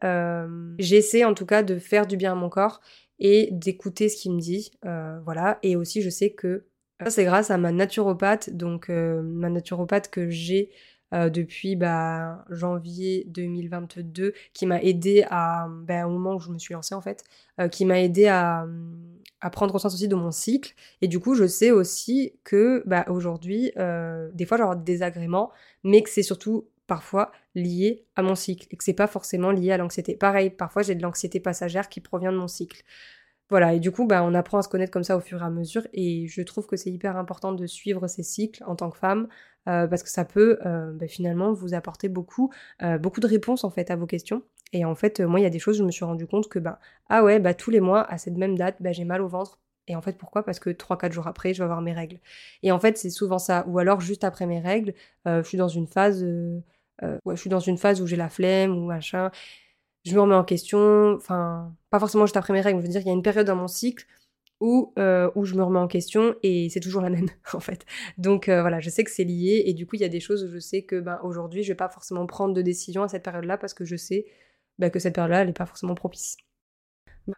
j'essaie 0.79 1.25
en 1.25 1.35
tout 1.35 1.45
cas 1.45 1.65
de 1.65 1.77
faire 1.81 2.07
du 2.07 2.17
bien 2.17 2.33
à 2.33 2.35
mon 2.37 2.51
corps 2.51 2.81
et 3.19 3.49
d'écouter 3.51 4.09
ce 4.09 4.17
qu'il 4.17 4.33
me 4.33 4.41
dit 4.41 4.71
voilà 5.25 5.59
et 5.65 5.75
aussi 5.75 6.01
je 6.01 6.09
sais 6.09 6.31
que 6.31 6.68
c'est 7.07 7.25
grâce 7.25 7.51
à 7.51 7.59
ma 7.59 7.73
naturopathe 7.73 8.51
donc 8.51 8.89
ma 8.89 9.51
naturopathe 9.51 10.11
que 10.11 10.29
j'ai 10.31 10.71
depuis 11.13 11.77
bah, 11.77 12.45
janvier 12.51 13.25
2022 13.29 14.35
qui 14.53 14.67
m'a 14.67 14.83
aidé 14.83 15.25
à 15.31 15.69
bah, 15.69 16.07
au 16.07 16.11
moment 16.11 16.35
où 16.35 16.41
je 16.41 16.51
me 16.51 16.59
suis 16.59 16.75
lancée 16.75 16.95
en 16.95 17.01
fait 17.01 17.25
qui 17.71 17.85
m'a 17.85 18.01
aidé 18.01 18.27
à 18.27 18.67
à 19.41 19.51
prendre 19.51 19.73
conscience 19.73 19.95
aussi 19.95 20.09
de 20.09 20.15
mon 20.15 20.31
cycle. 20.31 20.75
Et 21.01 21.09
du 21.09 21.21
coup, 21.21 21.35
je 21.35 21.47
sais 21.47 21.71
aussi 21.71 22.33
que 22.45 22.83
bah, 22.87 23.05
aujourd'hui, 23.09 23.73
euh, 23.77 24.29
des 24.35 24.47
fois, 24.47 24.57
j'ai 24.59 24.79
des 24.79 24.85
désagréments, 24.85 25.51
mais 25.85 26.03
que 26.03 26.11
c'est 26.11 26.23
surtout 26.23 26.69
parfois 26.87 27.33
lié 27.55 28.07
à 28.17 28.23
mon 28.23 28.35
cycle 28.35 28.67
et 28.71 28.77
que 28.77 28.83
c'est 28.83 28.95
pas 28.95 29.07
forcément 29.07 29.51
lié 29.51 29.73
à 29.73 29.77
l'anxiété. 29.77 30.17
Pareil, 30.17 30.49
parfois 30.49 30.83
j'ai 30.83 30.95
de 30.95 31.03
l'anxiété 31.03 31.39
passagère 31.39 31.91
qui 31.91 32.01
provient 32.01 32.33
de 32.33 32.39
mon 32.39 32.49
cycle. 32.49 32.83
Voilà, 33.51 33.75
et 33.75 33.81
du 33.81 33.91
coup, 33.91 34.07
bah, 34.07 34.23
on 34.23 34.35
apprend 34.35 34.59
à 34.59 34.63
se 34.63 34.69
connaître 34.69 34.93
comme 34.93 35.05
ça 35.05 35.17
au 35.17 35.21
fur 35.21 35.41
et 35.43 35.45
à 35.45 35.51
mesure, 35.51 35.87
et 35.95 36.27
je 36.27 36.43
trouve 36.43 36.67
que 36.67 36.77
c'est 36.77 36.91
hyper 36.91 37.17
important 37.17 37.53
de 37.53 37.67
suivre 37.67 38.07
ces 38.07 38.23
cycles 38.23 38.63
en 38.67 38.77
tant 38.77 38.91
que 38.91 38.99
femme, 38.99 39.29
euh, 39.69 39.87
parce 39.87 40.03
que 40.03 40.11
ça 40.11 40.25
peut 40.25 40.59
euh, 40.67 40.93
bah, 40.93 41.09
finalement 41.09 41.53
vous 41.53 41.75
apporter 41.75 42.09
beaucoup, 42.09 42.53
beaucoup 43.01 43.21
de 43.21 43.27
réponses 43.27 43.65
en 43.65 43.71
fait 43.71 43.91
à 43.91 43.97
vos 43.97 44.07
questions. 44.07 44.43
Et 44.73 44.85
en 44.85 44.95
fait, 44.95 45.21
moi, 45.21 45.41
il 45.41 45.45
y 45.45 45.47
a 45.47 45.51
des 45.51 45.59
choses, 45.59 45.79
je 45.79 45.85
me 45.85 45.91
suis 45.91 46.05
rendu 46.05 46.27
compte 46.27 46.49
que, 46.49 46.59
ben, 46.59 46.79
ah 47.09 47.25
ouais, 47.25 47.41
bah, 47.41 47.55
tous 47.55 47.71
les 47.71 47.81
mois, 47.81 48.03
à 48.11 48.19
cette 48.19 48.37
même 48.37 48.57
date, 48.59 48.77
bah, 48.81 48.93
j'ai 48.93 49.05
mal 49.05 49.23
au 49.23 49.29
ventre. 49.29 49.59
Et 49.89 49.97
en 49.97 50.03
fait, 50.03 50.17
pourquoi? 50.19 50.45
Parce 50.45 50.61
que 50.61 50.71
3-4 50.71 51.13
jours 51.13 51.27
après, 51.27 51.55
je 51.55 51.59
vais 51.59 51.65
avoir 51.65 51.81
mes 51.81 51.93
règles. 51.95 52.19
Et 52.63 52.71
en 52.73 52.79
fait, 52.79 52.99
c'est 52.99 53.11
souvent 53.11 53.39
ça. 53.39 53.65
Ou 53.69 53.79
alors, 53.79 54.01
juste 54.01 54.25
après 54.25 54.47
mes 54.47 54.61
règles, 54.61 54.95
euh, 55.27 55.43
je 55.43 55.49
suis 55.49 55.59
dans 55.59 55.69
une 55.69 55.87
phase, 55.87 56.23
euh, 56.23 56.61
euh, 57.03 57.19
je 57.27 57.37
suis 57.37 57.51
dans 57.51 57.61
une 57.61 57.79
phase 57.79 58.01
où 58.03 58.07
j'ai 58.07 58.17
la 58.17 58.29
flemme 58.29 58.77
ou 58.77 58.87
machin. 58.87 59.31
Je 60.09 60.15
me 60.15 60.21
remets 60.21 60.35
en 60.35 60.45
question. 60.45 61.15
Enfin, 61.15 61.73
pas 61.91 61.99
forcément 62.01 62.27
juste 62.27 62.37
après 62.37 62.53
mes 62.53 62.61
règles. 62.61 62.81
Je 62.81 62.87
veux 62.87 62.91
dire, 62.91 63.01
il 63.03 63.07
y 63.07 63.11
a 63.11 63.15
une 63.15 63.23
période 63.23 63.47
dans 63.47 63.57
mon 63.57 63.69
cycle 63.69 64.07
où, 64.61 64.93
où 64.97 65.45
je 65.45 65.55
me 65.55 65.63
remets 65.63 65.79
en 65.79 65.89
question 65.89 66.35
et 66.43 66.69
c'est 66.71 66.81
toujours 66.81 67.03
la 67.03 67.11
même, 67.17 67.29
en 67.53 67.61
fait. 67.61 67.85
Donc 68.19 68.49
voilà, 68.49 68.81
je 68.81 68.91
sais 68.91 69.05
que 69.05 69.11
c'est 69.11 69.25
lié. 69.25 69.65
Et 69.67 69.75
du 69.75 69.87
coup, 69.87 69.97
il 69.97 70.03
y 70.03 70.05
a 70.05 70.09
des 70.09 70.21
choses 70.21 70.45
où 70.45 70.49
je 70.49 70.59
sais 70.59 70.83
que 70.83 71.01
ben, 71.01 71.21
aujourd'hui, 71.23 71.63
je 71.63 71.69
vais 71.69 71.77
pas 71.77 71.89
forcément 71.89 72.27
prendre 72.27 72.55
de 72.55 72.63
décision 72.63 73.03
à 73.03 73.09
cette 73.09 73.23
période-là 73.23 73.59
parce 73.59 73.75
que 73.75 73.85
je 73.85 73.97
sais 73.97 74.27
bah, 74.79 74.91
que 74.91 74.99
cette 74.99 75.15
période-là, 75.15 75.41
elle 75.43 75.49
n'est 75.49 75.53
pas 75.53 75.67
forcément 75.67 75.95
propice. 75.95 76.37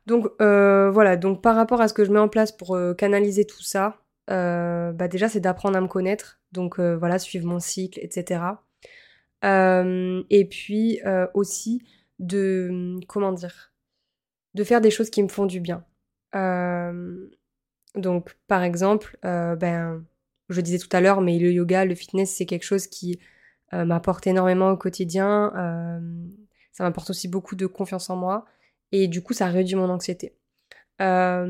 Donc 0.07 0.27
euh, 0.41 0.91
voilà, 0.91 1.17
donc 1.17 1.43
par 1.43 1.57
rapport 1.57 1.81
à 1.81 1.89
ce 1.89 1.95
que 1.95 2.05
je 2.05 2.13
mets 2.13 2.19
en 2.19 2.29
place 2.29 2.53
pour 2.53 2.77
euh, 2.77 2.95
canaliser 2.95 3.45
tout 3.45 3.63
ça, 3.63 4.03
euh, 4.31 4.93
bah 4.93 5.09
déjà 5.09 5.29
c'est 5.29 5.41
d'apprendre 5.41 5.77
à 5.77 5.81
me 5.81 5.89
connaître, 5.89 6.41
donc 6.53 6.79
voilà, 6.79 7.19
suivre 7.19 7.47
mon 7.47 7.59
cycle, 7.59 7.99
etc. 8.03 8.41
et 9.43 10.49
puis 10.49 11.01
aussi 11.35 11.83
de, 12.21 12.99
comment 13.09 13.33
dire, 13.33 13.73
de 14.55 14.65
faire 14.65 14.81
des 14.81 14.91
choses 14.91 15.11
qui 15.11 15.23
me 15.23 15.29
font 15.29 15.47
du 15.47 15.61
bien. 15.61 15.85
donc 17.95 18.37
par 18.47 18.63
exemple, 18.63 19.19
ben, 19.23 20.05
je 20.49 20.61
disais 20.61 20.79
tout 20.79 20.89
à 20.97 21.01
l'heure, 21.01 21.21
mais 21.21 21.39
le 21.39 21.53
yoga, 21.53 21.85
le 21.85 21.95
fitness, 21.95 22.37
c'est 22.37 22.47
quelque 22.47 22.65
chose 22.65 22.87
qui 22.87 23.19
m'apporte 23.73 24.27
énormément 24.27 24.71
au 24.71 24.77
quotidien 24.77 25.53
ça 26.81 26.85
m'apporte 26.85 27.11
aussi 27.11 27.29
beaucoup 27.29 27.57
de 27.57 27.67
confiance 27.67 28.09
en 28.09 28.17
moi. 28.17 28.47
Et 28.91 29.07
du 29.07 29.23
coup, 29.23 29.35
ça 29.35 29.47
réduit 29.49 29.77
mon 29.77 29.91
anxiété. 29.91 30.35
Euh, 31.03 31.45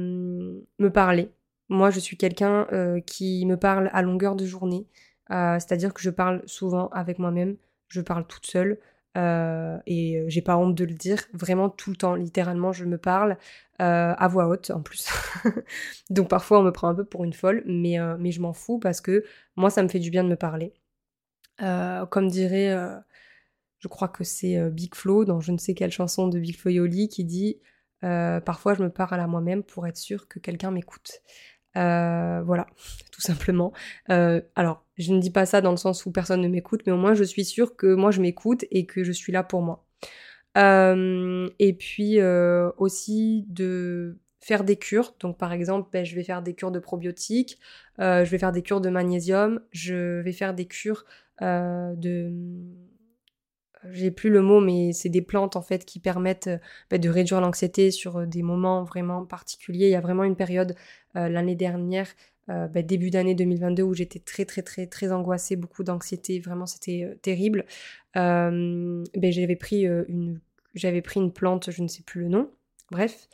me 0.79 0.89
parler. 0.89 1.31
Moi, 1.69 1.91
je 1.91 2.01
suis 2.01 2.17
quelqu'un 2.17 2.67
euh, 2.73 3.01
qui 3.01 3.47
me 3.47 3.57
parle 3.57 3.91
à 3.93 4.03
longueur 4.03 4.35
de 4.35 4.45
journée. 4.45 4.89
Euh, 5.31 5.55
c'est-à-dire 5.55 5.95
que 5.95 6.03
je 6.03 6.11
parle 6.11 6.43
souvent 6.47 6.89
avec 6.89 7.19
moi-même. 7.21 7.57
Je 7.89 8.01
parle 8.01 8.27
toute 8.27 8.47
seule. 8.47 8.79
Et 9.17 10.25
j'ai 10.29 10.43
pas 10.43 10.57
honte 10.57 10.75
de 10.75 10.85
le 10.85 10.95
dire. 10.95 11.19
Vraiment 11.33 11.69
tout 11.69 11.91
le 11.91 11.97
temps, 11.97 12.15
littéralement, 12.15 12.73
je 12.73 12.85
me 12.85 12.99
parle 12.99 13.37
à 13.79 14.29
voix 14.29 14.47
haute 14.49 14.71
en 14.71 14.83
plus. 14.83 15.09
Donc 16.11 16.29
parfois, 16.29 16.61
on 16.61 16.63
me 16.63 16.73
prend 16.73 16.89
un 16.89 16.95
peu 16.95 17.05
pour 17.05 17.25
une 17.25 17.33
folle. 17.33 17.63
Mais, 17.67 17.97
je 18.31 18.41
m'en 18.41 18.53
fous 18.53 18.79
parce 18.79 19.01
que 19.01 19.25
moi, 19.57 19.71
ça 19.71 19.83
me 19.83 19.89
fait 19.89 19.99
du 20.01 20.11
bien 20.11 20.25
de 20.25 20.29
me 20.29 20.37
parler. 20.37 20.73
comme 22.11 22.29
dirait 22.29 22.75
je 23.81 23.89
crois 23.89 24.09
que 24.09 24.25
c'est 24.25 24.57
euh, 24.59 24.71
Big 24.71 24.95
Flo 24.95 25.25
dans 25.25 25.41
je 25.41 25.53
ne 25.53 25.59
sais 25.59 25.75
quelle 25.75 25.91
chanson 25.91 26.29
de 26.29 26.39
Big 26.39 26.57
Flo 26.57 26.71
Yoli 26.71 27.09
qui 27.09 27.25
dit 27.25 27.61
euh, 28.05 28.41
parfois 28.41 28.75
je 28.75 28.83
me 28.83 28.91
parle 28.91 29.19
à 29.21 29.27
moi-même 29.27 29.63
pour 29.63 29.87
être 29.87 29.97
sûr 29.97 30.29
que 30.29 30.39
quelqu'un 30.39 30.71
m'écoute. 30.71 31.21
Euh, 31.77 32.43
voilà, 32.43 32.67
tout 33.13 33.21
simplement. 33.21 33.73
alors, 34.09 34.85
je 35.01 35.13
ne 35.13 35.21
dis 35.21 35.31
pas 35.31 35.47
ça 35.47 35.61
dans 35.61 35.71
le 35.71 35.77
sens 35.77 36.07
où 36.07 36.13
personne 36.13 36.41
ne 36.41 36.49
m'écoute, 36.49 36.83
mais 36.87 36.93
au 36.93 36.97
moins 36.97 37.15
je 37.15 37.25
suis 37.25 37.45
sûre 37.45 37.77
que 37.77 37.95
moi 37.95 38.11
je 38.11 38.21
m'écoute 38.21 38.65
et 38.71 38.87
que 38.87 39.05
je 39.05 39.13
suis 39.13 39.33
là 39.33 39.43
pour 39.43 39.63
moi. 39.63 39.85
et 40.57 41.73
puis 41.79 42.21
aussi 42.79 43.45
de 43.49 44.19
faire 44.41 44.65
des 44.65 44.77
cures. 44.77 45.15
Donc 45.21 45.39
par 45.39 45.53
exemple, 45.53 45.89
ben, 45.93 46.05
je 46.05 46.15
vais 46.15 46.25
faire 46.25 46.43
des 46.43 46.55
cures 46.55 46.71
de 46.73 46.79
probiotiques, 46.79 47.59
je 47.99 48.25
vais 48.25 48.39
faire 48.39 48.53
des 48.53 48.63
cures 48.63 48.81
de 48.81 48.91
magnésium, 48.91 49.61
je 49.73 50.21
vais 50.21 50.33
faire 50.33 50.55
des 50.55 50.67
cures 50.67 51.05
de 51.41 52.33
j'ai 53.89 54.11
plus 54.11 54.31
le 54.31 54.43
mot, 54.43 54.61
mais 54.61 54.93
c'est 54.93 55.09
des 55.09 55.23
plantes 55.23 55.57
en 55.57 55.63
fait 55.63 55.85
qui 55.85 56.01
permettent 56.01 56.49
euh, 56.49 56.59
bah, 56.91 56.99
de 56.99 57.09
réduire 57.09 57.41
l'anxiété 57.41 57.91
sur 57.91 58.19
euh, 58.19 58.27
des 58.27 58.43
moments 58.43 58.85
vraiment 58.85 59.25
particuliers. 59.25 59.87
Il 59.87 59.91
y 59.91 59.97
a 59.97 60.01
vraiment 60.01 60.25
une 60.25 60.37
période 60.37 60.75
euh, 61.17 61.29
l'année 61.29 61.57
dernière, 61.57 62.09
bah, 62.69 62.83
début 62.83 63.11
d'année 63.11 63.35
2022, 63.35 63.83
où 63.83 63.95
j'étais 63.95 64.19
très 64.19 64.45
très 64.45 64.63
très 64.63 64.87
très 64.87 65.13
angoissée, 65.13 65.57
beaucoup 65.57 65.85
d'anxiété, 65.85 66.41
vraiment 66.41 66.67
c'était 66.67 67.19
terrible. 67.23 67.65
Ben, 68.15 69.05
j'avais 69.23 69.57
pris 69.57 69.83
une 69.85 70.41
j'avais 70.75 71.03
pris 71.03 71.21
une 71.21 71.33
plante, 71.33 71.71
je 71.71 71.83
ne 71.83 71.89
sais 71.89 72.03
plus 72.03 72.23
le 72.23 72.29
nom, 72.29 72.51
bref. 72.91 73.29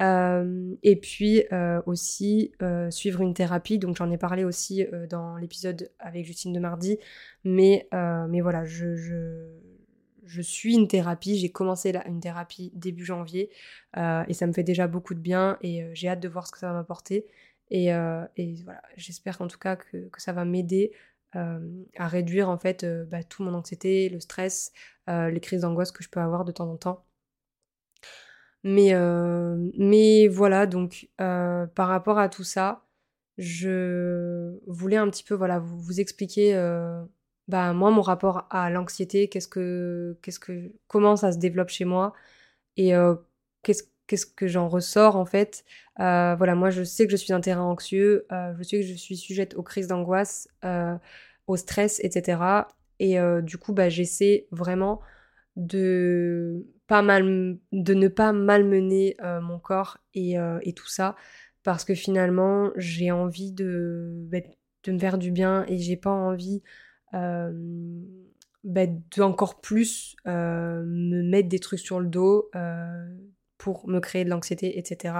et 0.00 0.96
puis 1.00 1.44
aussi 1.86 2.52
suivre 2.90 3.20
une 3.22 3.34
thérapie, 3.34 3.78
donc 3.78 3.96
j'en 3.96 4.10
ai 4.10 4.18
parlé 4.18 4.44
aussi 4.44 4.86
dans 5.10 5.36
l'épisode 5.36 5.90
avec 5.98 6.24
Justine 6.24 6.52
de 6.52 6.60
mardi, 6.60 6.98
mais, 7.44 7.88
mais 7.92 8.40
voilà, 8.40 8.64
je, 8.64 8.94
je 10.26 10.42
suis 10.42 10.74
une 10.74 10.88
thérapie. 10.88 11.38
J'ai 11.38 11.50
commencé 11.50 11.92
une 12.06 12.20
thérapie 12.20 12.72
début 12.74 13.04
janvier 13.04 13.50
euh, 13.96 14.24
et 14.28 14.34
ça 14.34 14.46
me 14.46 14.52
fait 14.52 14.64
déjà 14.64 14.86
beaucoup 14.86 15.14
de 15.14 15.20
bien 15.20 15.56
et 15.62 15.82
euh, 15.82 15.90
j'ai 15.94 16.08
hâte 16.08 16.20
de 16.20 16.28
voir 16.28 16.46
ce 16.46 16.52
que 16.52 16.58
ça 16.58 16.68
va 16.68 16.74
m'apporter. 16.74 17.26
Et, 17.70 17.92
euh, 17.92 18.24
voilà, 18.64 18.82
j'espère 18.96 19.40
en 19.40 19.48
tout 19.48 19.58
cas 19.58 19.76
que, 19.76 20.08
ça 20.18 20.32
va 20.32 20.44
m'aider 20.44 20.92
à 21.32 22.08
réduire 22.08 22.48
en 22.48 22.56
fait 22.56 22.86
bah, 23.10 23.22
tout 23.22 23.42
mon 23.42 23.52
anxiété, 23.52 24.08
le 24.08 24.20
stress, 24.20 24.72
les 25.06 25.40
crises 25.40 25.60
d'angoisse 25.60 25.92
que 25.92 26.02
je 26.02 26.08
peux 26.08 26.20
avoir 26.20 26.46
de 26.46 26.52
temps 26.52 26.70
en 26.70 26.78
temps. 26.78 27.04
Mais, 28.62 28.94
mais 29.78 30.28
voilà, 30.28 30.66
donc 30.66 31.10
par 31.18 31.88
rapport 31.88 32.18
à 32.18 32.30
tout 32.30 32.44
ça, 32.44 32.86
je 33.36 34.58
voulais 34.66 34.96
un 34.96 35.10
petit 35.10 35.24
peu 35.24 35.34
voilà, 35.34 35.58
vous, 35.58 36.00
expliquer 36.00 36.54
bah 37.48 37.72
moi 37.72 37.90
mon 37.90 38.02
rapport 38.02 38.46
à 38.50 38.70
l'anxiété, 38.70 39.28
qu'est-ce 39.28 39.48
que 39.48 40.18
qu'est-ce 40.22 40.40
que 40.40 40.72
comment 40.88 41.16
ça 41.16 41.32
se 41.32 41.38
développe 41.38 41.68
chez 41.68 41.84
moi 41.84 42.12
et 42.76 42.94
euh, 42.94 43.14
qu'est-ce 43.62 43.84
qu'est-ce 44.06 44.26
que 44.26 44.46
j'en 44.46 44.68
ressors 44.68 45.16
en 45.16 45.24
fait. 45.24 45.64
Euh, 46.00 46.34
voilà, 46.36 46.54
moi 46.54 46.70
je 46.70 46.82
sais 46.82 47.06
que 47.06 47.12
je 47.12 47.16
suis 47.16 47.32
un 47.32 47.40
terrain 47.40 47.62
anxieux, 47.62 48.26
euh, 48.32 48.54
je 48.58 48.62
sais 48.62 48.80
que 48.80 48.86
je 48.86 48.94
suis 48.94 49.16
sujette 49.16 49.54
aux 49.56 49.62
crises 49.62 49.88
d'angoisse, 49.88 50.48
au 51.46 51.56
stress, 51.56 52.00
etc. 52.02 52.68
Et 52.98 53.18
du 53.42 53.58
coup 53.58 53.72
bah 53.72 53.88
j'essaie 53.88 54.46
vraiment 54.50 55.00
de 55.56 56.66
pas 56.86 57.02
mal 57.02 57.58
de 57.72 57.94
ne 57.94 58.08
pas 58.08 58.32
malmener 58.32 59.16
mon 59.42 59.58
corps 59.58 59.98
et, 60.14 60.36
et, 60.62 60.72
tout 60.72 60.88
ça 60.88 61.16
parce 61.62 61.84
que 61.84 61.94
finalement 61.94 62.70
j'ai 62.76 63.10
envie 63.10 63.52
de, 63.52 64.12
bah, 64.30 64.38
de 64.84 64.92
me 64.92 64.98
faire 64.98 65.18
du 65.18 65.30
bien 65.30 65.64
et 65.68 65.78
j'ai 65.78 65.96
pas 65.96 66.10
envie 66.10 66.62
euh, 67.14 67.52
bah, 68.64 68.86
d'encore 69.16 69.60
plus 69.60 70.16
euh, 70.26 70.82
me 70.84 71.22
mettre 71.22 71.48
des 71.48 71.60
trucs 71.60 71.78
sur 71.78 72.00
le 72.00 72.08
dos 72.08 72.50
euh, 72.56 73.06
pour 73.58 73.88
me 73.88 74.00
créer 74.00 74.24
de 74.24 74.30
l'anxiété, 74.30 74.78
etc. 74.78 75.14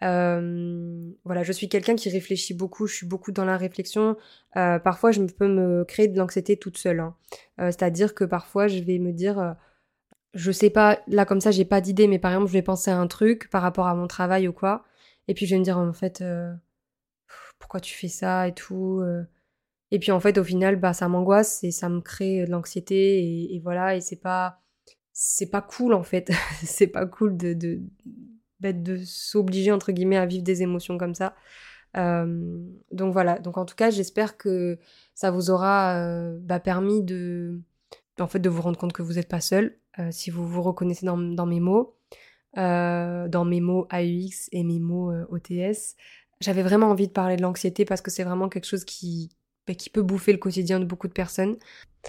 voilà, 0.00 1.42
je 1.42 1.52
suis 1.52 1.68
quelqu'un 1.68 1.94
qui 1.96 2.10
réfléchit 2.10 2.54
beaucoup, 2.54 2.86
je 2.86 2.94
suis 2.94 3.06
beaucoup 3.06 3.32
dans 3.32 3.44
la 3.44 3.56
réflexion. 3.56 4.16
parfois, 4.54 5.12
je 5.12 5.22
peux 5.22 5.48
me 5.48 5.84
créer 5.84 6.08
de 6.08 6.18
l'anxiété 6.18 6.56
toute 6.56 6.78
seule. 6.78 7.00
Hein. 7.00 7.16
C'est-à-dire 7.58 8.14
que 8.14 8.24
parfois, 8.24 8.68
je 8.68 8.80
vais 8.80 8.98
me 8.98 9.12
dire, 9.12 9.56
je 10.34 10.52
sais 10.52 10.70
pas, 10.70 11.00
là 11.06 11.24
comme 11.24 11.40
ça, 11.40 11.50
j'ai 11.50 11.64
pas 11.64 11.80
d'idée, 11.80 12.06
mais 12.08 12.18
par 12.18 12.32
exemple, 12.32 12.48
je 12.48 12.52
vais 12.52 12.62
penser 12.62 12.90
à 12.90 12.98
un 12.98 13.06
truc 13.06 13.48
par 13.50 13.62
rapport 13.62 13.86
à 13.86 13.94
mon 13.94 14.06
travail 14.06 14.48
ou 14.48 14.52
quoi, 14.52 14.84
et 15.28 15.34
puis 15.34 15.46
je 15.46 15.54
vais 15.54 15.58
me 15.58 15.64
dire 15.64 15.78
en 15.78 15.92
fait, 15.92 16.22
pourquoi 17.58 17.80
tu 17.80 17.94
fais 17.94 18.08
ça 18.08 18.46
et 18.48 18.52
tout. 18.54 19.02
Et 19.90 19.98
puis 20.00 20.10
en 20.12 20.20
fait, 20.20 20.38
au 20.38 20.44
final, 20.44 20.76
bah, 20.76 20.92
ça 20.92 21.08
m'angoisse 21.08 21.62
et 21.62 21.70
ça 21.70 21.88
me 21.88 22.00
crée 22.00 22.44
de 22.46 22.50
l'anxiété 22.50 23.54
et, 23.54 23.60
voilà. 23.60 23.96
Et 23.96 24.00
c'est 24.00 24.20
pas, 24.20 24.60
c'est 25.14 25.46
pas 25.48 25.62
cool 25.62 25.94
en 25.94 26.02
fait. 26.02 26.30
c'est 26.62 26.88
pas 26.88 27.06
cool 27.06 27.38
de, 27.38 27.54
de, 27.54 27.80
de 28.60 28.98
s'obliger 29.04 29.72
entre 29.72 29.92
guillemets 29.92 30.18
à 30.18 30.26
vivre 30.26 30.44
des 30.44 30.62
émotions 30.62 30.98
comme 30.98 31.14
ça. 31.14 31.34
donc 31.94 33.12
voilà, 33.12 33.38
donc 33.38 33.56
en 33.56 33.64
tout 33.64 33.76
cas, 33.76 33.90
j'espère 33.90 34.36
que 34.36 34.78
ça 35.14 35.30
vous 35.30 35.50
aura 35.50 36.34
bah, 36.40 36.60
permis 36.60 37.02
de, 37.02 37.60
en 38.20 38.26
fait, 38.26 38.40
de 38.40 38.48
vous 38.50 38.60
rendre 38.60 38.78
compte 38.78 38.92
que 38.92 39.02
vous 39.02 39.14
n'êtes 39.14 39.28
pas 39.28 39.40
seul, 39.40 39.78
si 40.10 40.30
vous 40.30 40.46
vous 40.46 40.62
reconnaissez 40.62 41.06
dans, 41.06 41.16
dans 41.16 41.46
mes 41.46 41.60
mots, 41.60 41.96
dans 42.56 43.44
mes 43.46 43.60
mots 43.60 43.86
AUX 43.92 44.48
et 44.50 44.64
mes 44.64 44.80
mots 44.80 45.12
OTS. 45.30 45.94
J'avais 46.40 46.62
vraiment 46.62 46.88
envie 46.88 47.06
de 47.06 47.12
parler 47.12 47.36
de 47.36 47.42
l'anxiété 47.42 47.84
parce 47.84 48.00
que 48.00 48.10
c'est 48.10 48.24
vraiment 48.24 48.48
quelque 48.48 48.66
chose 48.66 48.84
qui, 48.84 49.30
bah, 49.66 49.74
qui 49.74 49.90
peut 49.90 50.02
bouffer 50.02 50.32
le 50.32 50.38
quotidien 50.38 50.80
de 50.80 50.84
beaucoup 50.84 51.08
de 51.08 51.12
personnes. 51.12 51.56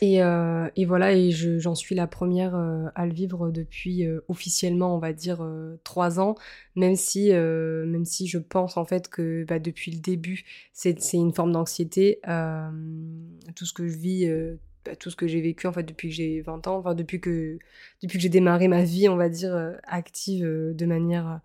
Et, 0.01 0.21
euh, 0.21 0.67
et 0.75 0.85
voilà, 0.85 1.13
et 1.13 1.31
j'en 1.31 1.73
suis 1.73 1.95
la 1.95 2.05
première 2.05 2.53
euh, 2.55 2.87
à 2.95 3.05
le 3.05 3.13
vivre 3.13 3.49
depuis 3.49 4.05
euh, 4.05 4.19
officiellement, 4.27 4.93
on 4.95 4.99
va 4.99 5.13
dire, 5.13 5.47
trois 5.85 6.19
ans, 6.19 6.35
même 6.75 6.95
si, 6.95 7.31
même 7.31 8.05
si 8.05 8.27
je 8.27 8.37
pense 8.37 8.77
en 8.77 8.85
fait 8.85 9.07
que 9.09 9.45
bah, 9.45 9.59
depuis 9.59 9.91
le 9.91 9.99
début, 9.99 10.43
c'est 10.73 11.13
une 11.13 11.33
forme 11.33 11.53
d'anxiété. 11.53 12.19
tout 13.55 13.65
ce 13.65 13.73
que 13.73 13.87
je 13.87 13.97
vis, 13.97 14.27
bah, 14.83 14.95
tout 14.97 15.09
ce 15.09 15.15
que 15.15 15.27
j'ai 15.27 15.41
vécu 15.41 15.67
en 15.67 15.71
fait 15.71 15.83
depuis 15.83 16.09
que 16.09 16.15
j'ai 16.15 16.41
20 16.41 16.67
ans, 16.67 16.77
enfin 16.77 16.93
depuis 16.93 17.21
que, 17.21 17.57
depuis 18.03 18.17
que 18.17 18.21
j'ai 18.21 18.29
démarré 18.29 18.67
ma 18.67 18.83
vie, 18.83 19.07
on 19.07 19.15
va 19.15 19.29
dire, 19.29 19.55
active 19.87 20.45
de 20.45 20.85
manière 20.85 21.39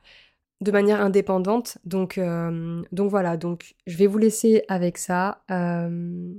de 0.60 0.70
manière 0.70 1.00
indépendante. 1.00 1.78
Donc, 1.84 2.18
euh, 2.18 2.82
donc 2.92 3.10
voilà, 3.10 3.36
donc 3.36 3.74
je 3.86 3.96
vais 3.96 4.06
vous 4.06 4.18
laisser 4.18 4.64
avec 4.68 4.98
ça. 4.98 5.42
Euh, 5.50 6.34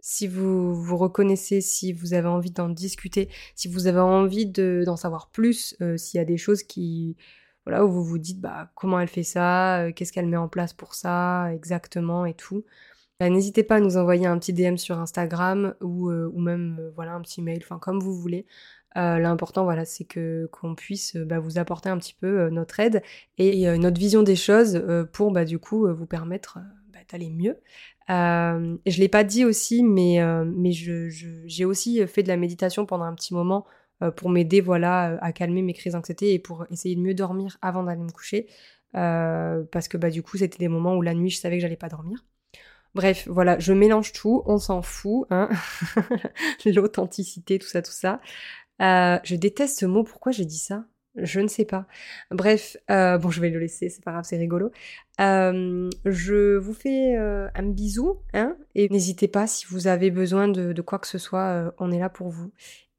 si 0.00 0.28
vous 0.28 0.74
vous 0.74 0.96
reconnaissez, 0.96 1.60
si 1.60 1.92
vous 1.92 2.14
avez 2.14 2.28
envie 2.28 2.50
d'en 2.50 2.68
discuter, 2.68 3.30
si 3.54 3.68
vous 3.68 3.86
avez 3.86 4.00
envie 4.00 4.46
d'en 4.46 4.96
savoir 4.96 5.30
plus, 5.30 5.76
euh, 5.80 5.96
s'il 5.96 6.18
y 6.18 6.20
a 6.20 6.26
des 6.26 6.36
choses 6.36 6.62
qui, 6.62 7.16
voilà, 7.64 7.84
où 7.84 7.90
vous 7.90 8.04
vous 8.04 8.18
dites, 8.18 8.40
bah, 8.40 8.70
comment 8.74 9.00
elle 9.00 9.08
fait 9.08 9.22
ça, 9.22 9.86
qu'est-ce 9.96 10.12
qu'elle 10.12 10.26
met 10.28 10.36
en 10.36 10.48
place 10.48 10.74
pour 10.74 10.94
ça, 10.94 11.52
exactement 11.54 12.26
et 12.26 12.34
tout. 12.34 12.64
Bah, 13.18 13.30
n'hésitez 13.30 13.64
pas 13.64 13.76
à 13.76 13.80
nous 13.80 13.96
envoyer 13.96 14.26
un 14.26 14.38
petit 14.38 14.52
DM 14.52 14.76
sur 14.76 14.98
Instagram 14.98 15.74
ou, 15.80 16.10
ou 16.10 16.40
même 16.40 16.92
voilà 16.96 17.14
un 17.14 17.22
petit 17.22 17.42
mail, 17.42 17.60
enfin 17.62 17.78
comme 17.78 18.00
vous 18.00 18.14
voulez. 18.14 18.46
Euh, 18.96 19.18
l'important, 19.18 19.64
voilà, 19.64 19.84
c'est 19.84 20.04
que 20.04 20.48
qu'on 20.52 20.74
puisse 20.74 21.16
bah, 21.16 21.40
vous 21.40 21.58
apporter 21.58 21.88
un 21.88 21.98
petit 21.98 22.14
peu 22.14 22.42
euh, 22.42 22.50
notre 22.50 22.78
aide 22.78 23.02
et 23.38 23.68
euh, 23.68 23.76
notre 23.76 23.98
vision 23.98 24.22
des 24.22 24.36
choses 24.36 24.82
pour, 25.12 25.32
bah, 25.32 25.44
du 25.44 25.58
coup, 25.58 25.92
vous 25.92 26.06
permettre 26.06 26.58
bah, 26.92 27.00
d'aller 27.10 27.30
mieux. 27.30 27.58
je 28.08 28.98
l'ai 29.00 29.08
pas 29.08 29.24
dit 29.24 29.44
aussi, 29.44 29.82
mais 29.82 30.20
mais 30.46 30.72
je, 30.72 31.08
j'ai 31.46 31.64
aussi 31.64 32.06
fait 32.06 32.22
de 32.22 32.28
la 32.28 32.36
méditation 32.36 32.86
pendant 32.86 33.04
un 33.04 33.14
petit 33.14 33.34
moment 33.34 33.66
pour 34.16 34.28
m'aider, 34.30 34.60
voilà, 34.60 35.18
à 35.22 35.32
calmer 35.32 35.62
mes 35.62 35.72
crises 35.72 35.94
d'anxiété 35.94 36.34
et 36.34 36.38
pour 36.38 36.66
essayer 36.70 36.94
de 36.96 37.00
mieux 37.00 37.14
dormir 37.14 37.58
avant 37.62 37.84
d'aller 37.84 38.02
me 38.02 38.10
coucher, 38.10 38.46
parce 38.92 39.88
que 39.88 39.96
bah 39.96 40.10
du 40.10 40.22
coup, 40.22 40.36
c'était 40.38 40.58
des 40.58 40.68
moments 40.68 40.96
où 40.96 41.02
la 41.02 41.14
nuit, 41.14 41.30
je 41.30 41.38
savais 41.38 41.56
que 41.56 41.62
j'allais 41.62 41.76
pas 41.76 41.88
dormir. 41.88 42.24
Bref, 42.94 43.26
voilà, 43.28 43.58
je 43.58 43.72
mélange 43.72 44.12
tout, 44.12 44.44
on 44.46 44.58
s'en 44.58 44.80
fout, 44.80 45.26
hein. 45.30 45.48
l'authenticité, 46.64 47.58
tout 47.58 47.66
ça, 47.66 47.82
tout 47.82 47.90
ça. 47.90 48.20
Euh, 48.82 49.18
je 49.24 49.36
déteste 49.36 49.78
ce 49.78 49.86
mot. 49.86 50.04
Pourquoi 50.04 50.32
j'ai 50.32 50.44
dit 50.44 50.58
ça? 50.58 50.86
Je 51.16 51.40
ne 51.40 51.46
sais 51.46 51.64
pas. 51.64 51.86
Bref, 52.30 52.76
euh, 52.90 53.18
bon, 53.18 53.30
je 53.30 53.40
vais 53.40 53.50
le 53.50 53.60
laisser. 53.60 53.88
C'est 53.88 54.02
pas 54.02 54.12
grave, 54.12 54.24
c'est 54.24 54.36
rigolo. 54.36 54.72
Euh, 55.20 55.88
je 56.04 56.56
vous 56.56 56.74
fais 56.74 57.16
un 57.16 57.68
bisou, 57.68 58.20
hein, 58.32 58.56
et 58.74 58.88
n'hésitez 58.88 59.28
pas 59.28 59.46
si 59.46 59.66
vous 59.66 59.86
avez 59.86 60.10
besoin 60.10 60.48
de, 60.48 60.82
quoi 60.82 60.98
que 60.98 61.06
ce 61.06 61.18
soit, 61.18 61.72
on 61.78 61.92
est 61.92 62.00
là 62.00 62.08
pour 62.08 62.30
vous. 62.30 62.52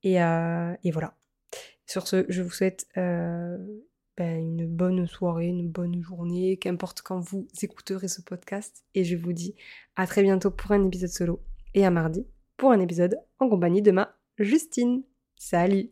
Et, 0.03 0.13
et, 0.15 0.91
voilà. 0.91 1.17
Sur 1.85 2.07
ce, 2.07 2.25
je 2.29 2.41
vous 2.41 2.51
souhaite 2.51 2.87
ben, 2.95 4.39
une 4.39 4.65
bonne 4.65 5.07
soirée, 5.07 5.47
une 5.47 5.69
bonne 5.69 6.01
journée, 6.01 6.55
qu'importe 6.55 7.01
quand 7.01 7.19
vous 7.19 7.47
écouterez 7.61 8.07
ce 8.07 8.21
podcast. 8.21 8.85
Et 8.93 9.03
je 9.03 9.17
vous 9.17 9.33
dis 9.33 9.55
à 9.97 10.07
très 10.07 10.23
bientôt 10.23 10.51
pour 10.51 10.71
un 10.71 10.85
épisode 10.85 11.09
solo 11.09 11.41
et 11.73 11.85
à 11.85 11.91
mardi 11.91 12.25
pour 12.57 12.71
un 12.71 12.79
épisode 12.79 13.17
en 13.39 13.49
compagnie 13.49 13.81
de 13.81 13.91
ma 13.91 14.15
Justine. 14.37 15.03
Salut. 15.37 15.91